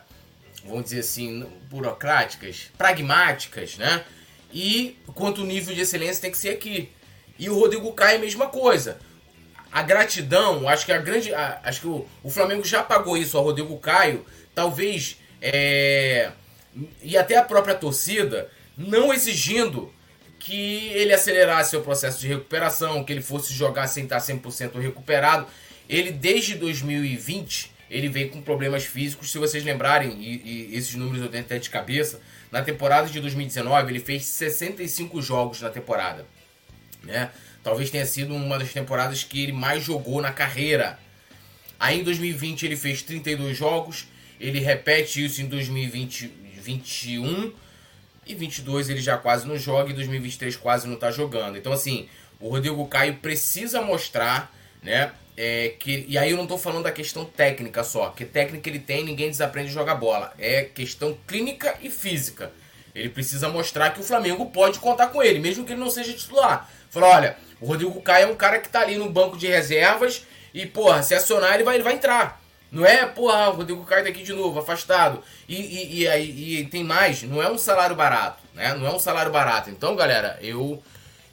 [0.66, 4.04] vamos dizer assim, burocráticas, pragmáticas, né?
[4.52, 6.90] E quanto o nível de excelência tem que ser aqui.
[7.38, 8.98] E o Rodrigo Caio é a mesma coisa.
[9.72, 11.34] A gratidão, acho que a grande.
[11.34, 15.18] A, acho que o, o, Flamengo já pagou isso ao Rodrigo Caio, talvez.
[15.42, 16.32] É,
[17.02, 19.94] e até a própria torcida, não exigindo
[20.40, 25.46] que ele acelerasse o processo de recuperação, que ele fosse jogar sem estar 100% recuperado.
[25.90, 29.32] Ele, desde 2020, ele veio com problemas físicos.
[29.32, 32.22] Se vocês lembrarem, e, e esses números eu tenho até de cabeça,
[32.52, 36.26] na temporada de 2019 ele fez 65 jogos na temporada.
[37.04, 37.32] Né?
[37.64, 41.00] Talvez tenha sido uma das temporadas que ele mais jogou na carreira.
[41.80, 44.08] Aí em 2020 ele fez 32 jogos,
[44.40, 47.54] ele repete isso em 2021
[48.26, 51.58] e 22 ele já quase não joga e 2023 quase não está jogando.
[51.58, 52.08] Então assim,
[52.40, 56.92] o Rodrigo Caio precisa mostrar, né, é, que, e aí eu não estou falando da
[56.92, 60.34] questão técnica só, que técnica ele tem, ninguém desaprende a jogar bola.
[60.40, 62.52] É questão clínica e física.
[62.96, 66.12] Ele precisa mostrar que o Flamengo pode contar com ele, mesmo que ele não seja
[66.12, 66.68] titular.
[66.90, 70.26] Falar, olha, o Rodrigo Caio é um cara que está ali no banco de reservas
[70.52, 72.42] e, porra, se acionar ele vai, ele vai entrar.
[72.72, 75.24] Não é, porra, o Rodrigo Caio tá aqui de novo, afastado.
[75.48, 78.74] E, e, e, e, e tem mais, não é um salário barato, né?
[78.74, 79.70] Não é um salário barato.
[79.70, 80.82] Então, galera, eu,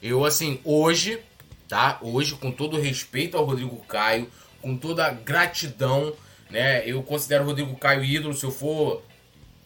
[0.01, 1.19] eu assim, hoje
[1.67, 1.99] tá?
[2.01, 4.29] Hoje, com todo respeito ao Rodrigo Caio,
[4.61, 6.13] com toda gratidão,
[6.49, 6.87] né?
[6.87, 8.33] Eu considero o Rodrigo Caio ídolo.
[8.33, 9.03] Se eu for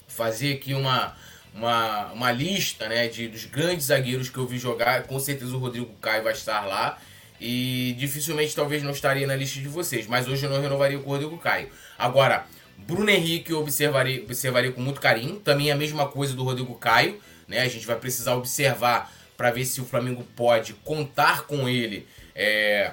[0.08, 1.16] fazer aqui uma,
[1.54, 5.60] uma, uma lista, né, de, dos grandes zagueiros que eu vi jogar, com certeza o
[5.60, 6.98] Rodrigo Caio vai estar lá.
[7.40, 11.10] E dificilmente talvez não estaria na lista de vocês, mas hoje eu não renovaria com
[11.10, 11.70] o Rodrigo Caio.
[11.98, 12.46] Agora,
[12.78, 17.20] Bruno Henrique eu observaria, observaria com muito carinho, também a mesma coisa do Rodrigo Caio,
[17.48, 17.62] né?
[17.62, 22.92] A gente vai precisar observar para ver se o Flamengo pode contar com ele, é,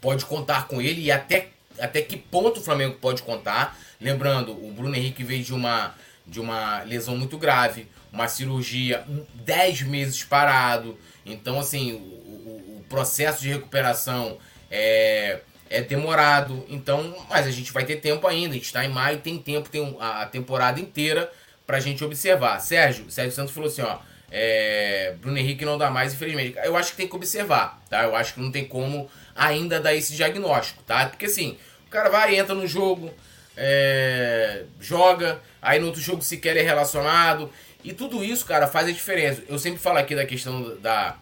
[0.00, 3.78] pode contar com ele e até, até que ponto o Flamengo pode contar.
[4.00, 5.94] Lembrando, o Bruno Henrique veio de uma,
[6.26, 10.98] de uma lesão muito grave, uma cirurgia 10 meses parado.
[11.24, 16.66] Então, assim, o, o, o processo de recuperação é, é demorado.
[16.68, 18.50] Então, mas a gente vai ter tempo ainda.
[18.50, 21.30] A gente está em maio, tem tempo, tem a temporada inteira
[21.64, 22.58] para a gente observar.
[22.58, 24.10] Sérgio, Sérgio Santos falou assim, ó.
[24.34, 26.56] É, Bruno Henrique não dá mais, infelizmente.
[26.64, 28.04] Eu acho que tem que observar, tá?
[28.04, 31.06] Eu acho que não tem como ainda dar esse diagnóstico, tá?
[31.06, 33.12] Porque assim, o cara vai, entra no jogo,
[33.54, 37.52] é, joga, aí no outro jogo sequer é relacionado.
[37.84, 39.42] E tudo isso, cara, faz a diferença.
[39.46, 41.18] Eu sempre falo aqui da questão da,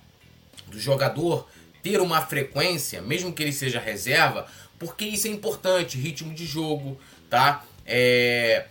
[0.69, 1.49] do jogador
[1.83, 4.47] ter uma frequência, mesmo que ele seja reserva,
[4.79, 7.65] porque isso é importante, ritmo de jogo, tá?
[7.85, 8.67] É,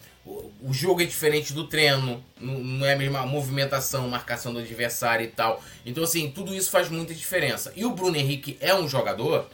[0.62, 5.30] o jogo é diferente do treino, não é a mesma movimentação, marcação do adversário e
[5.30, 5.63] tal.
[5.86, 7.74] Então, assim, tudo isso faz muita diferença.
[7.76, 9.50] E o Bruno Henrique é um jogador,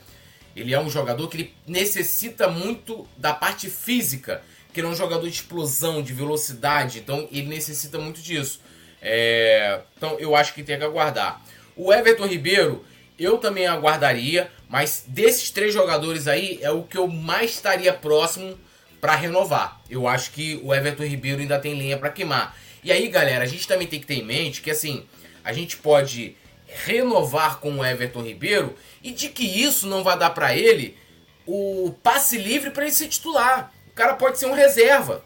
[0.56, 4.42] ele é um jogador que ele necessita muito da parte física,
[4.74, 8.60] que ele é um jogador de explosão, de velocidade, então ele necessita muito disso.
[9.02, 9.82] É...
[9.96, 11.42] Então, eu acho que tem que aguardar.
[11.76, 12.84] O Everton Ribeiro,
[13.18, 18.58] eu também aguardaria, mas desses três jogadores aí, é o que eu mais estaria próximo
[19.06, 19.80] para renovar.
[19.88, 22.58] Eu acho que o Everton Ribeiro ainda tem linha para queimar.
[22.84, 25.06] E aí, galera, a gente também tem que ter em mente que assim,
[25.44, 30.32] a gente pode renovar com o Everton Ribeiro e de que isso não vai dar
[30.32, 30.98] para ele
[31.46, 33.72] o passe livre para ele ser titular.
[33.92, 35.24] O cara pode ser um reserva.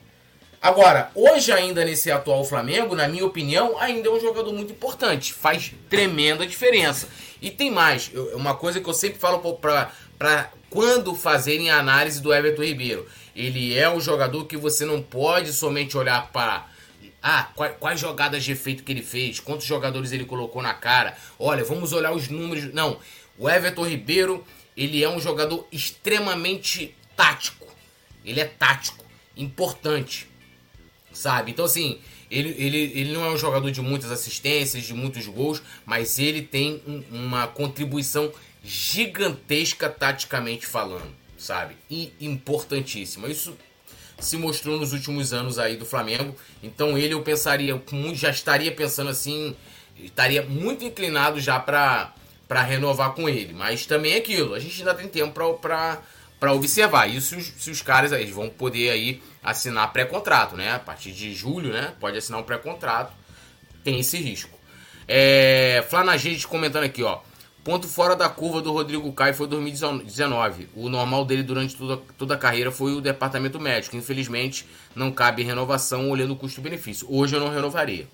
[0.61, 5.31] Agora, hoje ainda nesse atual Flamengo, na minha opinião, ainda é um jogador muito importante.
[5.31, 7.07] Faz tremenda diferença.
[7.41, 12.33] E tem mais, uma coisa que eu sempre falo para quando fazerem a análise do
[12.33, 13.07] Everton Ribeiro.
[13.39, 16.67] Ele é um jogador que você não pode somente olhar para
[17.23, 21.17] ah, quais, quais, jogadas de efeito que ele fez, quantos jogadores ele colocou na cara.
[21.39, 22.73] Olha, vamos olhar os números.
[22.73, 22.99] Não,
[23.37, 24.43] o Everton Ribeiro,
[24.75, 27.73] ele é um jogador extremamente tático.
[28.25, 29.05] Ele é tático,
[29.37, 30.27] importante,
[31.13, 31.51] sabe?
[31.51, 35.63] Então, assim, ele, ele, ele não é um jogador de muitas assistências, de muitos gols,
[35.85, 41.75] mas ele tem um, uma contribuição gigantesca taticamente falando sabe?
[41.89, 43.27] E importantíssima.
[43.27, 43.57] Isso
[44.19, 46.35] se mostrou nos últimos anos aí do Flamengo.
[46.61, 47.81] Então ele eu pensaria,
[48.13, 49.55] já estaria pensando assim,
[49.97, 52.13] estaria muito inclinado já para
[52.47, 53.53] para renovar com ele.
[53.53, 57.07] Mas também é aquilo, a gente ainda tem tempo para observar.
[57.07, 60.73] Isso se os caras aí vão poder aí assinar pré-contrato, né?
[60.73, 61.93] A partir de julho, né?
[61.99, 63.13] Pode assinar um pré-contrato.
[63.83, 64.57] Tem esse risco.
[65.07, 67.19] É, Flanagente comentando aqui, ó.
[67.69, 70.69] Ponto fora da curva do Rodrigo Caio foi 2019.
[70.73, 73.95] O normal dele durante toda, toda a carreira foi o departamento médico.
[73.95, 77.05] Infelizmente, não cabe renovação olhando o custo-benefício.
[77.07, 78.07] Hoje eu não renovaria,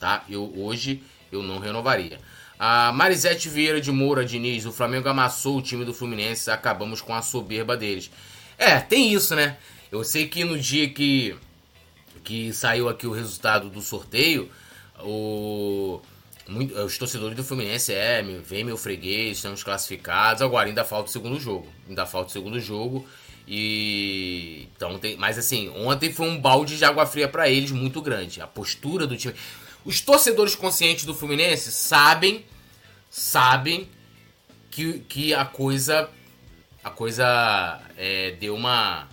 [0.00, 0.24] tá?
[0.26, 2.18] Eu, hoje eu não renovaria.
[2.58, 7.12] A Marisete Vieira de Moura Diniz, o Flamengo amassou o time do Fluminense, acabamos com
[7.12, 8.10] a soberba deles.
[8.56, 9.58] É, tem isso, né?
[9.92, 11.36] Eu sei que no dia que,
[12.24, 14.48] que saiu aqui o resultado do sorteio,
[15.00, 16.00] o,
[16.48, 20.42] muito, os torcedores do Fluminense é, vem meu freguês, estamos classificados.
[20.42, 21.66] Agora ainda falta o segundo jogo.
[21.88, 23.06] Ainda falta o segundo jogo.
[23.46, 28.00] E então tem, mas assim, ontem foi um balde de água fria para eles muito
[28.00, 28.40] grande.
[28.40, 29.34] A postura do time.
[29.84, 32.44] Os torcedores conscientes do Fluminense sabem,
[33.10, 33.88] sabem
[34.70, 36.08] que, que a coisa,
[36.82, 39.06] a coisa é, deu uma,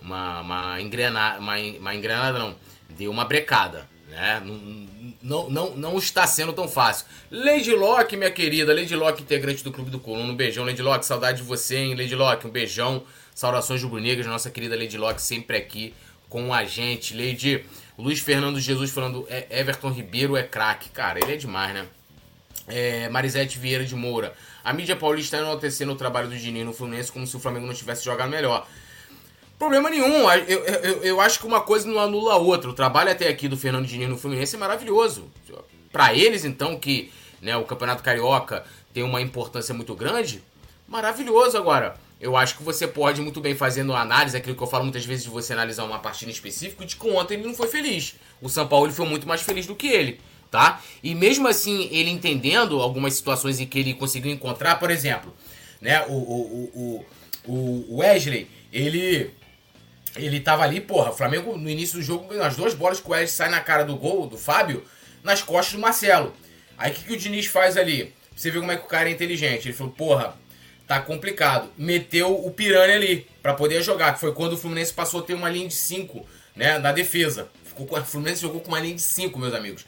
[0.00, 2.56] uma, uma engrenada, uma, uma engrenada não,
[2.88, 4.42] deu uma brecada, né?
[5.22, 7.06] Não, não, não está sendo tão fácil.
[7.30, 11.04] Lady Locke, minha querida, Lady Locke, integrante do Clube do Coluna, um beijão, Lady Locke,
[11.04, 13.04] saudade de você, hein, Lady Locke, um beijão,
[13.34, 15.94] saudações rubro-negras, nossa querida Lady Locke sempre aqui
[16.28, 17.64] com a gente, Lady
[18.00, 20.88] Luiz Fernando Jesus falando, é, Everton Ribeiro é craque.
[20.88, 21.86] Cara, ele é demais, né?
[22.66, 24.32] É, Marisete Vieira de Moura.
[24.64, 27.74] A mídia paulista enaltecendo o trabalho do Diniz no Fluminense como se o Flamengo não
[27.74, 28.66] tivesse jogado melhor.
[29.60, 30.30] Problema nenhum.
[30.30, 32.70] Eu, eu, eu acho que uma coisa não anula a outra.
[32.70, 35.30] O trabalho até aqui do Fernando Diniz no Fluminense é maravilhoso.
[35.92, 40.42] Para eles, então, que né, o Campeonato Carioca tem uma importância muito grande,
[40.88, 44.84] maravilhoso agora eu acho que você pode muito bem fazendo análise, aquilo que eu falo
[44.84, 47.66] muitas vezes de você analisar uma partida em específico, de que ontem ele não foi
[47.66, 48.14] feliz.
[48.42, 50.20] O São Paulo ele foi muito mais feliz do que ele,
[50.50, 50.82] tá?
[51.02, 55.34] E mesmo assim, ele entendendo algumas situações em que ele conseguiu encontrar, por exemplo,
[55.80, 57.04] né, o, o,
[57.46, 59.30] o, o Wesley, ele
[60.16, 63.12] ele tava ali, porra, o Flamengo no início do jogo, nas duas bolas que o
[63.12, 64.84] Wesley sai na cara do gol, do Fábio,
[65.22, 66.34] nas costas do Marcelo.
[66.76, 68.12] Aí o que, que o Diniz faz ali?
[68.34, 69.68] Você vê como é que o cara é inteligente.
[69.68, 70.34] Ele falou, porra,
[70.86, 71.70] tá complicado.
[71.76, 75.34] Meteu o Piranha ali para poder jogar, que foi quando o Fluminense passou a ter
[75.34, 77.48] uma linha de 5, né, na defesa.
[77.64, 79.84] Ficou o Fluminense jogou com uma linha de 5, meus amigos.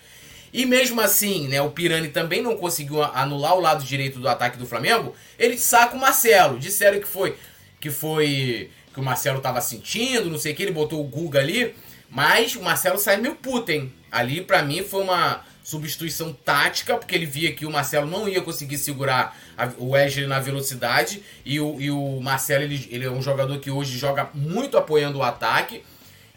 [0.52, 4.58] E mesmo assim, né, o Pirani também não conseguiu anular o lado direito do ataque
[4.58, 5.14] do Flamengo.
[5.38, 6.58] Ele saca o Marcelo.
[6.58, 7.36] Disseram que foi
[7.80, 11.40] que foi que o Marcelo tava sentindo, não sei o que, ele botou o Guga
[11.40, 11.74] ali,
[12.10, 13.92] mas o Marcelo sai meio puto, hein?
[14.10, 18.42] Ali para mim foi uma substituição tática, porque ele via que o Marcelo não ia
[18.42, 23.10] conseguir segurar a, o Wesley na velocidade e o, e o Marcelo ele, ele é
[23.10, 25.82] um jogador que hoje joga muito apoiando o ataque.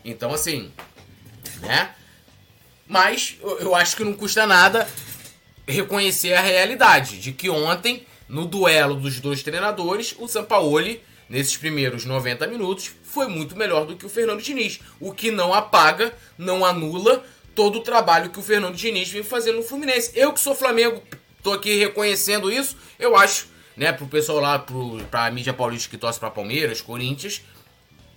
[0.03, 0.71] Então, assim,
[1.61, 1.89] né?
[2.87, 4.87] Mas eu acho que não custa nada
[5.67, 12.05] reconhecer a realidade de que ontem, no duelo dos dois treinadores, o Sampaoli, nesses primeiros
[12.05, 14.79] 90 minutos, foi muito melhor do que o Fernando Diniz.
[14.99, 17.23] O que não apaga, não anula
[17.55, 20.11] todo o trabalho que o Fernando Diniz vem fazendo no Fluminense.
[20.13, 21.01] Eu que sou Flamengo,
[21.41, 22.75] tô aqui reconhecendo isso.
[22.99, 27.41] Eu acho, né, pro pessoal lá, pro, pra mídia paulista que torce pra Palmeiras, Corinthians,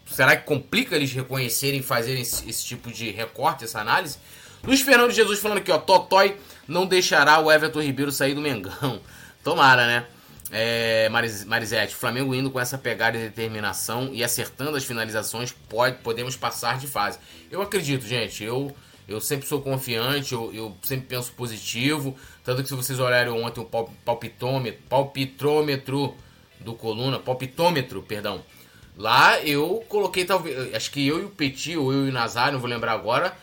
[0.07, 4.19] será que complica eles reconhecerem, fazerem esse, esse tipo de recorte, essa análise?
[4.63, 9.01] Luiz Fernando Jesus falando aqui, ó, Totói não deixará o Everton Ribeiro sair do Mengão.
[9.45, 10.07] Tomara, né?
[10.51, 15.99] É, Maris, Marisete, Flamengo indo com essa pegada e determinação e acertando as finalizações, pode,
[15.99, 17.19] podemos passar de fase.
[17.51, 18.43] Eu acredito, gente.
[18.43, 18.75] Eu
[19.09, 22.15] eu sempre sou confiante, eu, eu sempre penso positivo.
[22.45, 23.65] Tanto que se vocês olharem ontem o
[24.05, 26.15] palpitômetro, palpitômetro
[26.61, 28.45] do Coluna, palpitômetro, perdão.
[28.95, 32.55] Lá eu coloquei talvez, acho que eu e o Petit, ou eu e o Nazário,
[32.55, 33.35] não vou lembrar agora,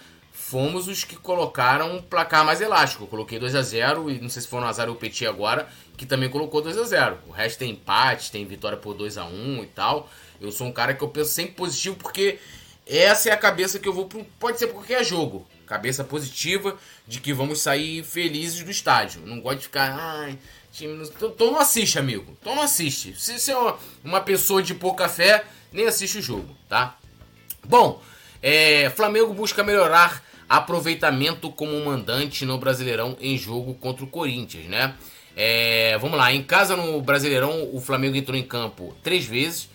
[0.48, 3.06] fomos os que colocaram um placar mais elástico.
[3.06, 5.26] Eu coloquei 2 a 0 e não sei se foi o Nazário ou o Petit
[5.26, 9.18] agora, que também colocou 2 a 0 O resto tem empate, tem vitória por 2
[9.18, 10.08] a 1 e tal.
[10.40, 12.38] Eu sou um cara que eu penso sempre positivo porque
[12.86, 16.78] essa é a cabeça que eu vou pro, pode ser qualquer jogo cabeça positiva
[17.08, 19.22] de que vamos sair felizes do estádio.
[19.26, 20.38] Não gosto de ficar, ai,
[20.72, 20.94] time.
[20.94, 21.06] Não...
[21.06, 22.38] Então, então não assiste, amigo.
[22.40, 23.20] Então não assiste.
[23.20, 25.44] Se você é uma, uma pessoa de pouca fé,
[25.74, 26.96] nem assiste o jogo, tá?
[27.68, 28.00] Bom,
[28.44, 34.94] é, Flamengo busca melhorar aproveitamento como mandante no Brasileirão em jogo contra o Corinthians, né?
[35.36, 39.70] É, vamos lá, em casa no Brasileirão, o Flamengo entrou em campo três vezes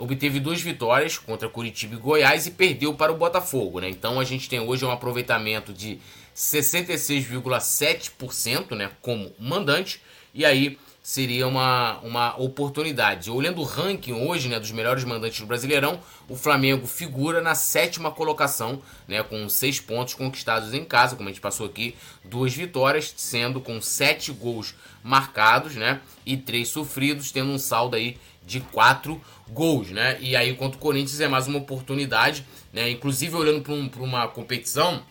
[0.00, 3.90] obteve duas vitórias contra Curitiba e Goiás e perdeu para o Botafogo, né?
[3.90, 5.98] Então a gente tem hoje um aproveitamento de
[6.34, 10.00] 66,7%, né, como mandante,
[10.32, 10.78] e aí
[11.10, 13.32] seria uma, uma oportunidade.
[13.32, 15.98] Olhando o ranking hoje, né, dos melhores mandantes do Brasileirão,
[16.28, 21.32] o Flamengo figura na sétima colocação, né, com seis pontos conquistados em casa, como a
[21.32, 27.50] gente passou aqui, duas vitórias, sendo com sete gols marcados, né, e três sofridos, tendo
[27.50, 31.58] um saldo aí de quatro gols, né, e aí contra o Corinthians é mais uma
[31.58, 35.02] oportunidade, né, inclusive olhando para um, uma competição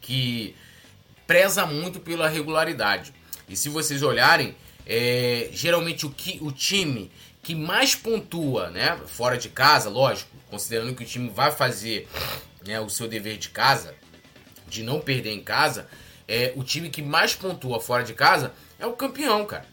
[0.00, 0.56] que
[1.28, 3.14] preza muito pela regularidade.
[3.48, 4.56] E se vocês olharem,
[4.86, 7.10] é, geralmente o, que, o time
[7.42, 12.08] que mais pontua, né, fora de casa, lógico, considerando que o time vai fazer
[12.66, 13.94] né, o seu dever de casa,
[14.68, 15.88] de não perder em casa,
[16.28, 19.66] é, o time que mais pontua fora de casa é o campeão, cara.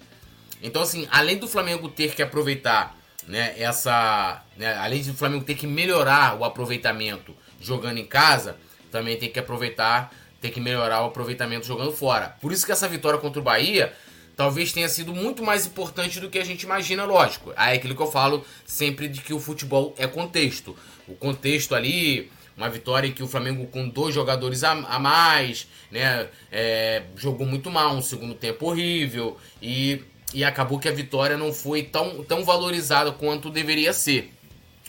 [0.62, 2.98] Então, assim, além do Flamengo ter que aproveitar
[3.28, 4.44] né, essa.
[4.58, 8.58] Né, além do Flamengo ter que melhorar o aproveitamento jogando em casa,
[8.92, 12.36] também tem que aproveitar, tem que melhorar o aproveitamento jogando fora.
[12.42, 13.94] Por isso que essa vitória contra o Bahia
[14.40, 17.52] talvez tenha sido muito mais importante do que a gente imagina, lógico.
[17.58, 20.78] Aí é aquilo que eu falo sempre de que o futebol é contexto.
[21.06, 25.68] O contexto ali, uma vitória em que o Flamengo com dois jogadores a, a mais,
[25.92, 30.02] né, é, jogou muito mal, um segundo tempo horrível e,
[30.34, 34.34] e acabou que a vitória não foi tão, tão valorizada quanto deveria ser.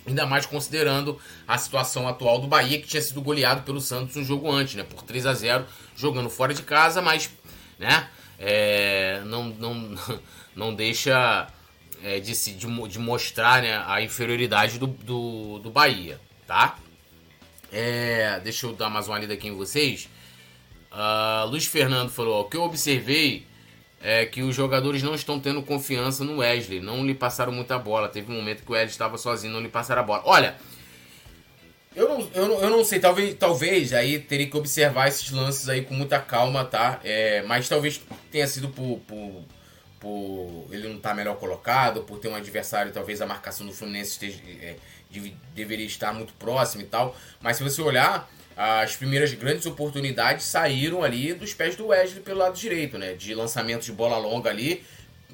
[0.06, 4.24] Ainda mais considerando a situação atual do Bahia, que tinha sido goleado pelo Santos um
[4.24, 4.84] jogo antes, né?
[4.84, 7.28] Por 3 a 0 jogando fora de casa, mas,
[7.76, 8.08] né?
[8.40, 9.94] É, não, não,
[10.56, 11.46] não deixa
[12.02, 16.78] é, de, se, de, de, mostrar né, a inferioridade do, do, do Bahia, tá?
[17.70, 20.08] É, deixa eu dar mais uma lida aqui em vocês.
[20.90, 23.46] Uh, Luiz Fernando falou: o que eu observei
[24.00, 28.08] é que os jogadores não estão tendo confiança no Wesley, não lhe passaram muita bola.
[28.08, 30.22] Teve um momento que o Wesley estava sozinho, não lhe passaram a bola.
[30.24, 30.56] Olha,
[31.94, 35.68] eu não, eu não, eu não sei, talvez, talvez aí teria que observar esses lances
[35.68, 37.00] aí com muita calma, tá?
[37.02, 39.44] É, mas talvez tenha sido por, por,
[39.98, 43.72] por ele não estar tá melhor colocado, por ter um adversário, talvez a marcação do
[43.72, 44.76] Fluminense esteja, é,
[45.54, 47.16] deveria estar muito próximo e tal.
[47.40, 52.38] Mas se você olhar, as primeiras grandes oportunidades saíram ali dos pés do Wesley pelo
[52.38, 53.14] lado direito, né?
[53.14, 54.84] De lançamento de bola longa ali,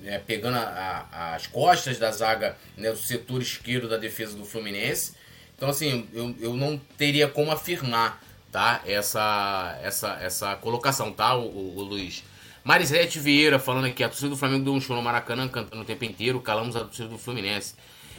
[0.04, 4.44] é, pegando a, a, as costas da zaga, né, do setor esquerdo da defesa do
[4.44, 5.14] Fluminense.
[5.56, 8.82] Então, assim, eu, eu não teria como afirmar, tá?
[8.86, 12.22] Essa, essa, essa colocação, tá, o, o, o Luiz?
[12.62, 15.84] Marisete Vieira falando aqui, a torcida do Flamengo deu um show no Maracanã cantando o
[15.84, 17.74] tempo inteiro, calamos a torcida do Fluminense.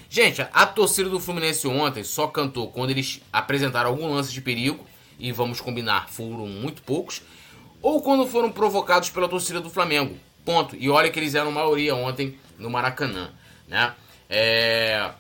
[0.10, 4.86] Gente, a torcida do Fluminense ontem só cantou quando eles apresentaram algum lance de perigo,
[5.20, 7.22] e vamos combinar, foram muito poucos,
[7.82, 10.18] ou quando foram provocados pela torcida do Flamengo.
[10.46, 10.76] Ponto.
[10.78, 13.32] E olha que eles eram maioria ontem no Maracanã,
[13.68, 13.94] né?
[14.30, 15.12] É...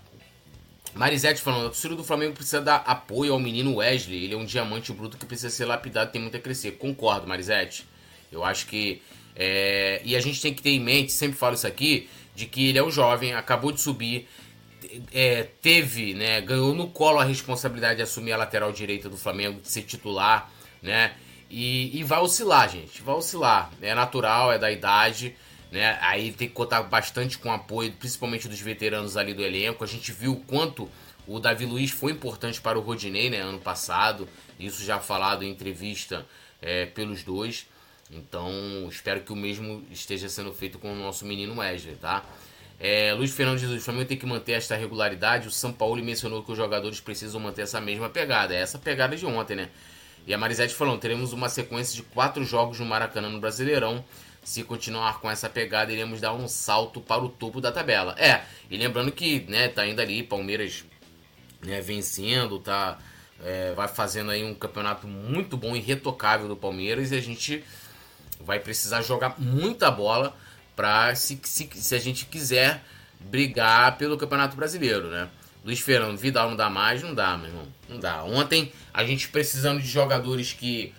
[0.97, 4.25] Marisete falando, a torcida do Flamengo precisa dar apoio ao menino Wesley.
[4.25, 6.71] Ele é um diamante bruto que precisa ser lapidado, tem muito a crescer.
[6.71, 7.85] Concordo, Marisete.
[8.31, 9.01] Eu acho que.
[9.35, 10.01] É...
[10.03, 12.77] E a gente tem que ter em mente, sempre falo isso aqui, de que ele
[12.77, 14.27] é um jovem, acabou de subir,
[15.13, 16.41] é, teve, né?
[16.41, 20.51] Ganhou no colo a responsabilidade de assumir a lateral direita do Flamengo, de ser titular,
[20.81, 21.13] né?
[21.49, 23.01] E, e vai oscilar, gente.
[23.01, 23.71] Vai oscilar.
[23.81, 25.35] É natural, é da idade.
[25.71, 25.97] Né?
[26.01, 29.83] Aí tem que contar bastante com o apoio, principalmente dos veteranos ali do elenco.
[29.83, 30.89] A gente viu o quanto
[31.27, 34.27] o Davi Luiz foi importante para o Rodinei né, ano passado.
[34.59, 36.25] Isso já falado em entrevista
[36.61, 37.67] é, pelos dois.
[38.09, 38.49] Então
[38.89, 42.23] espero que o mesmo esteja sendo feito com o nosso menino Wesley, tá?
[42.79, 45.47] É, Luiz Fernando Jesus, o Flamengo tem que manter esta regularidade.
[45.47, 48.53] O São Paulo mencionou que os jogadores precisam manter essa mesma pegada.
[48.53, 49.69] É essa pegada de ontem, né?
[50.25, 54.05] E a Marisete falou: teremos uma sequência de quatro jogos no Maracanã no Brasileirão
[54.47, 58.15] se continuar com essa pegada, iremos dar um salto para o topo da tabela.
[58.17, 60.85] É, e lembrando que, né, tá indo ali, Palmeiras
[61.61, 62.97] né, vencendo, tá,
[63.43, 67.61] é, vai fazendo aí um campeonato muito bom e retocável do Palmeiras e a gente
[68.39, 70.33] vai precisar jogar muita bola
[70.77, 72.81] para se, se, se a gente quiser
[73.19, 75.27] brigar pelo Campeonato Brasileiro, né?
[75.65, 77.03] Luiz Fernando, Vidal não dá mais?
[77.03, 77.67] Não dá, meu irmão.
[77.89, 78.23] Não dá.
[78.23, 80.93] Ontem, a gente precisando de jogadores que,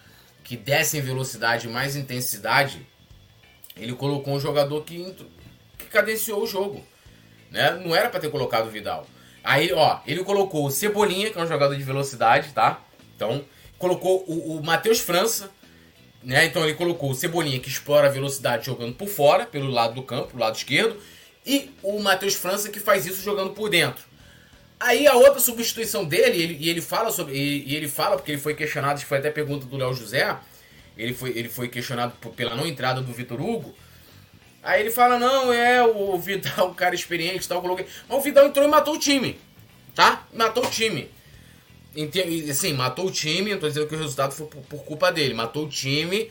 [0.45, 2.87] que dessem velocidade e mais intensidade,
[3.79, 5.15] ele colocou um jogador que,
[5.77, 6.85] que cadenciou o jogo.
[7.51, 7.81] Né?
[7.85, 9.07] Não era para ter colocado o Vidal.
[9.43, 12.83] Aí, ó, ele colocou o Cebolinha, que é um jogador de velocidade, tá?
[13.17, 13.45] Então,
[13.79, 15.51] colocou o, o Matheus França,
[16.23, 16.45] né?
[16.45, 20.03] Então ele colocou o Cebolinha, que explora a velocidade jogando por fora, pelo lado do
[20.03, 21.01] campo, pelo lado esquerdo,
[21.47, 24.05] e o Matheus França, que faz isso jogando por dentro.
[24.81, 27.35] Aí a outra substituição dele, ele, e ele fala sobre.
[27.35, 29.95] E, e, ele fala, porque ele foi questionado, acho que foi até pergunta do Léo
[29.95, 30.37] José
[30.99, 33.75] ele foi, ele foi questionado pela não entrada do Vitor Hugo.
[34.63, 37.87] Aí ele fala, não, é o Vidal, o cara experiente tal, coloquei.
[38.09, 39.39] Mas o Vidal entrou e matou o time.
[39.95, 40.27] Tá?
[40.35, 41.09] Matou o time.
[42.51, 45.33] Assim, matou o time, não tô dizendo que o resultado foi por, por culpa dele.
[45.33, 46.31] Matou o time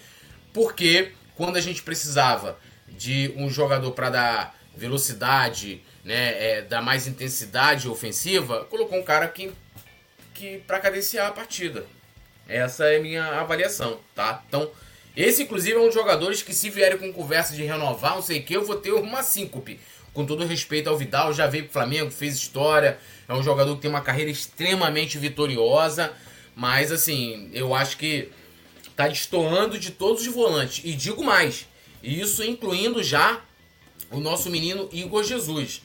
[0.54, 7.08] porque quando a gente precisava de um jogador para dar velocidade, né, é, dar mais
[7.08, 9.52] intensidade ofensiva, colocou um cara que,
[10.34, 11.86] que para cadenciar a partida.
[12.48, 14.44] Essa é a minha avaliação, tá?
[14.48, 14.70] Então,
[15.16, 18.40] esse inclusive é um dos jogadores que se vierem com conversa de renovar, não sei
[18.40, 19.80] o que, eu vou ter uma síncope.
[20.14, 23.82] Com todo respeito ao Vidal, já veio pro Flamengo, fez história, é um jogador que
[23.82, 26.14] tem uma carreira extremamente vitoriosa,
[26.56, 28.30] mas assim, eu acho que
[28.96, 30.82] tá destoando de todos os volantes.
[30.84, 31.68] E digo mais,
[32.02, 33.42] isso incluindo já
[34.10, 35.82] o nosso menino Igor Jesus.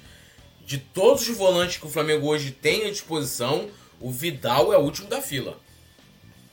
[0.64, 3.68] De todos os volantes que o Flamengo hoje tem à disposição,
[4.00, 5.58] o Vidal é o último da fila.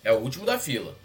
[0.04, 0.96] É o último da fila.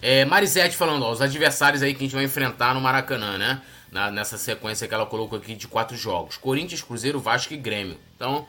[0.00, 3.62] É, Marisete falando, ó, os adversários aí que a gente vai enfrentar no Maracanã, né?
[3.90, 7.98] Na, nessa sequência que ela colocou aqui de quatro jogos: Corinthians, Cruzeiro, Vasco e Grêmio.
[8.14, 8.46] Então,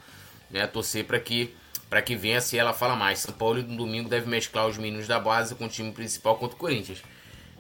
[0.50, 1.56] né, torcer para que
[1.90, 3.20] para que vença e ela fala mais.
[3.20, 6.56] São Paulo no domingo deve mesclar os meninos da base com o time principal contra
[6.56, 7.02] o Corinthians.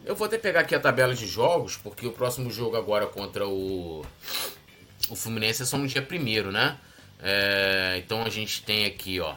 [0.03, 3.47] Eu vou até pegar aqui a tabela de jogos, porque o próximo jogo agora contra
[3.47, 4.05] o,
[5.09, 6.77] o Fluminense é só no dia primeiro, né?
[7.21, 9.35] É, então a gente tem aqui, ó.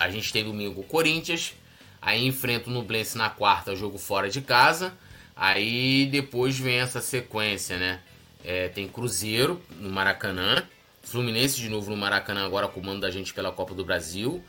[0.00, 1.52] A gente tem domingo o Corinthians,
[2.00, 4.92] aí enfrenta o Nublense na quarta, jogo fora de casa.
[5.36, 8.00] Aí depois vem essa sequência, né?
[8.42, 10.64] É, tem Cruzeiro no Maracanã,
[11.02, 14.42] Fluminense de novo no Maracanã, agora comando da gente pela Copa do Brasil.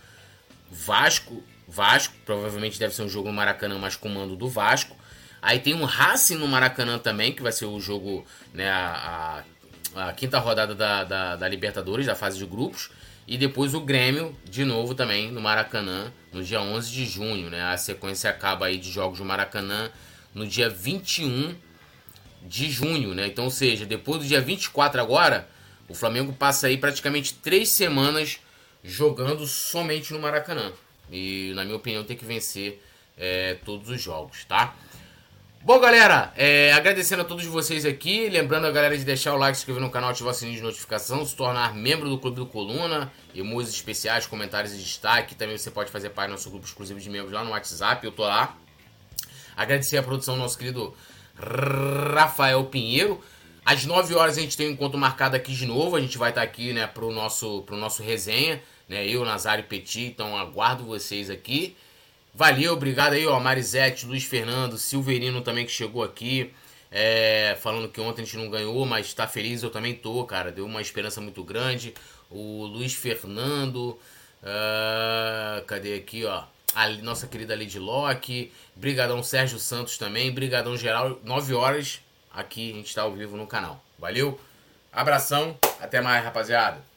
[0.70, 4.96] Vasco, Vasco, provavelmente deve ser um jogo no Maracanã, mas comando do Vasco.
[5.42, 9.44] Aí tem um Racing no Maracanã também, que vai ser o jogo, né, a,
[9.96, 12.92] a, a quinta rodada da, da, da, Libertadores, da fase de grupos.
[13.32, 17.64] E depois o Grêmio, de novo também, no Maracanã, no dia 11 de junho, né?
[17.64, 19.90] A sequência acaba aí de jogos no Maracanã
[20.36, 21.56] no dia 21
[22.44, 23.28] de junho, né?
[23.28, 25.48] Então, ou seja, depois do dia 24 agora,
[25.88, 28.38] o Flamengo passa aí praticamente três semanas
[28.84, 30.74] jogando somente no Maracanã.
[31.10, 32.84] E, na minha opinião, tem que vencer
[33.18, 34.76] é, todos os jogos, tá?
[35.64, 38.28] Bom, galera, é, agradecendo a todos vocês aqui.
[38.28, 40.64] Lembrando a galera de deixar o like, se inscrever no canal, ativar o sininho de
[40.64, 45.36] notificação, se tornar membro do Clube do Coluna, emojis especiais, comentários e destaque.
[45.36, 48.12] Também você pode fazer parte do nosso grupo exclusivo de membros lá no WhatsApp, eu
[48.12, 48.58] tô lá.
[49.56, 50.96] Agradecer a produção do nosso querido
[51.36, 53.22] Rafael Pinheiro.
[53.64, 55.96] Às 9 horas a gente tem um encontro marcado aqui de novo.
[55.96, 58.60] A gente vai estar aqui, né, pro nosso, pro nosso resenha,
[58.90, 59.08] né?
[59.08, 60.08] Eu, Nazário e Petit.
[60.08, 61.78] Então aguardo vocês aqui.
[62.34, 63.40] Valeu, obrigado aí, ó.
[63.40, 66.54] Marisete, Luiz Fernando, Silverino também que chegou aqui.
[66.90, 70.52] É, falando que ontem a gente não ganhou, mas tá feliz, eu também tô, cara.
[70.52, 71.94] Deu uma esperança muito grande.
[72.30, 74.00] O Luiz Fernando.
[74.42, 76.44] Uh, cadê aqui, ó?
[76.74, 78.52] A nossa querida Lady Locke.
[78.76, 80.32] Brigadão Sérgio Santos também.
[80.32, 81.20] Brigadão geral.
[81.24, 82.02] 9 horas
[82.34, 83.84] aqui a gente está ao vivo no canal.
[84.00, 84.40] Valeu,
[84.92, 86.91] abração, até mais, rapaziada.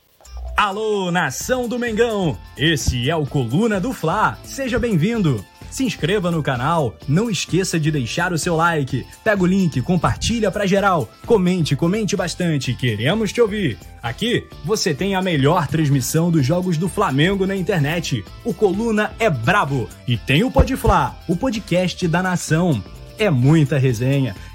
[0.56, 2.38] Alô, nação do Mengão!
[2.56, 4.38] Esse é o Coluna do Fla.
[4.44, 5.44] Seja bem-vindo.
[5.68, 9.04] Se inscreva no canal, não esqueça de deixar o seu like.
[9.24, 11.10] Pega o link, compartilha pra geral.
[11.26, 13.76] Comente, comente bastante, queremos te ouvir.
[14.00, 18.24] Aqui você tem a melhor transmissão dos jogos do Flamengo na internet.
[18.44, 22.80] O Coluna é brabo e tem o Podfla, o podcast da nação.
[23.18, 24.36] É muita resenha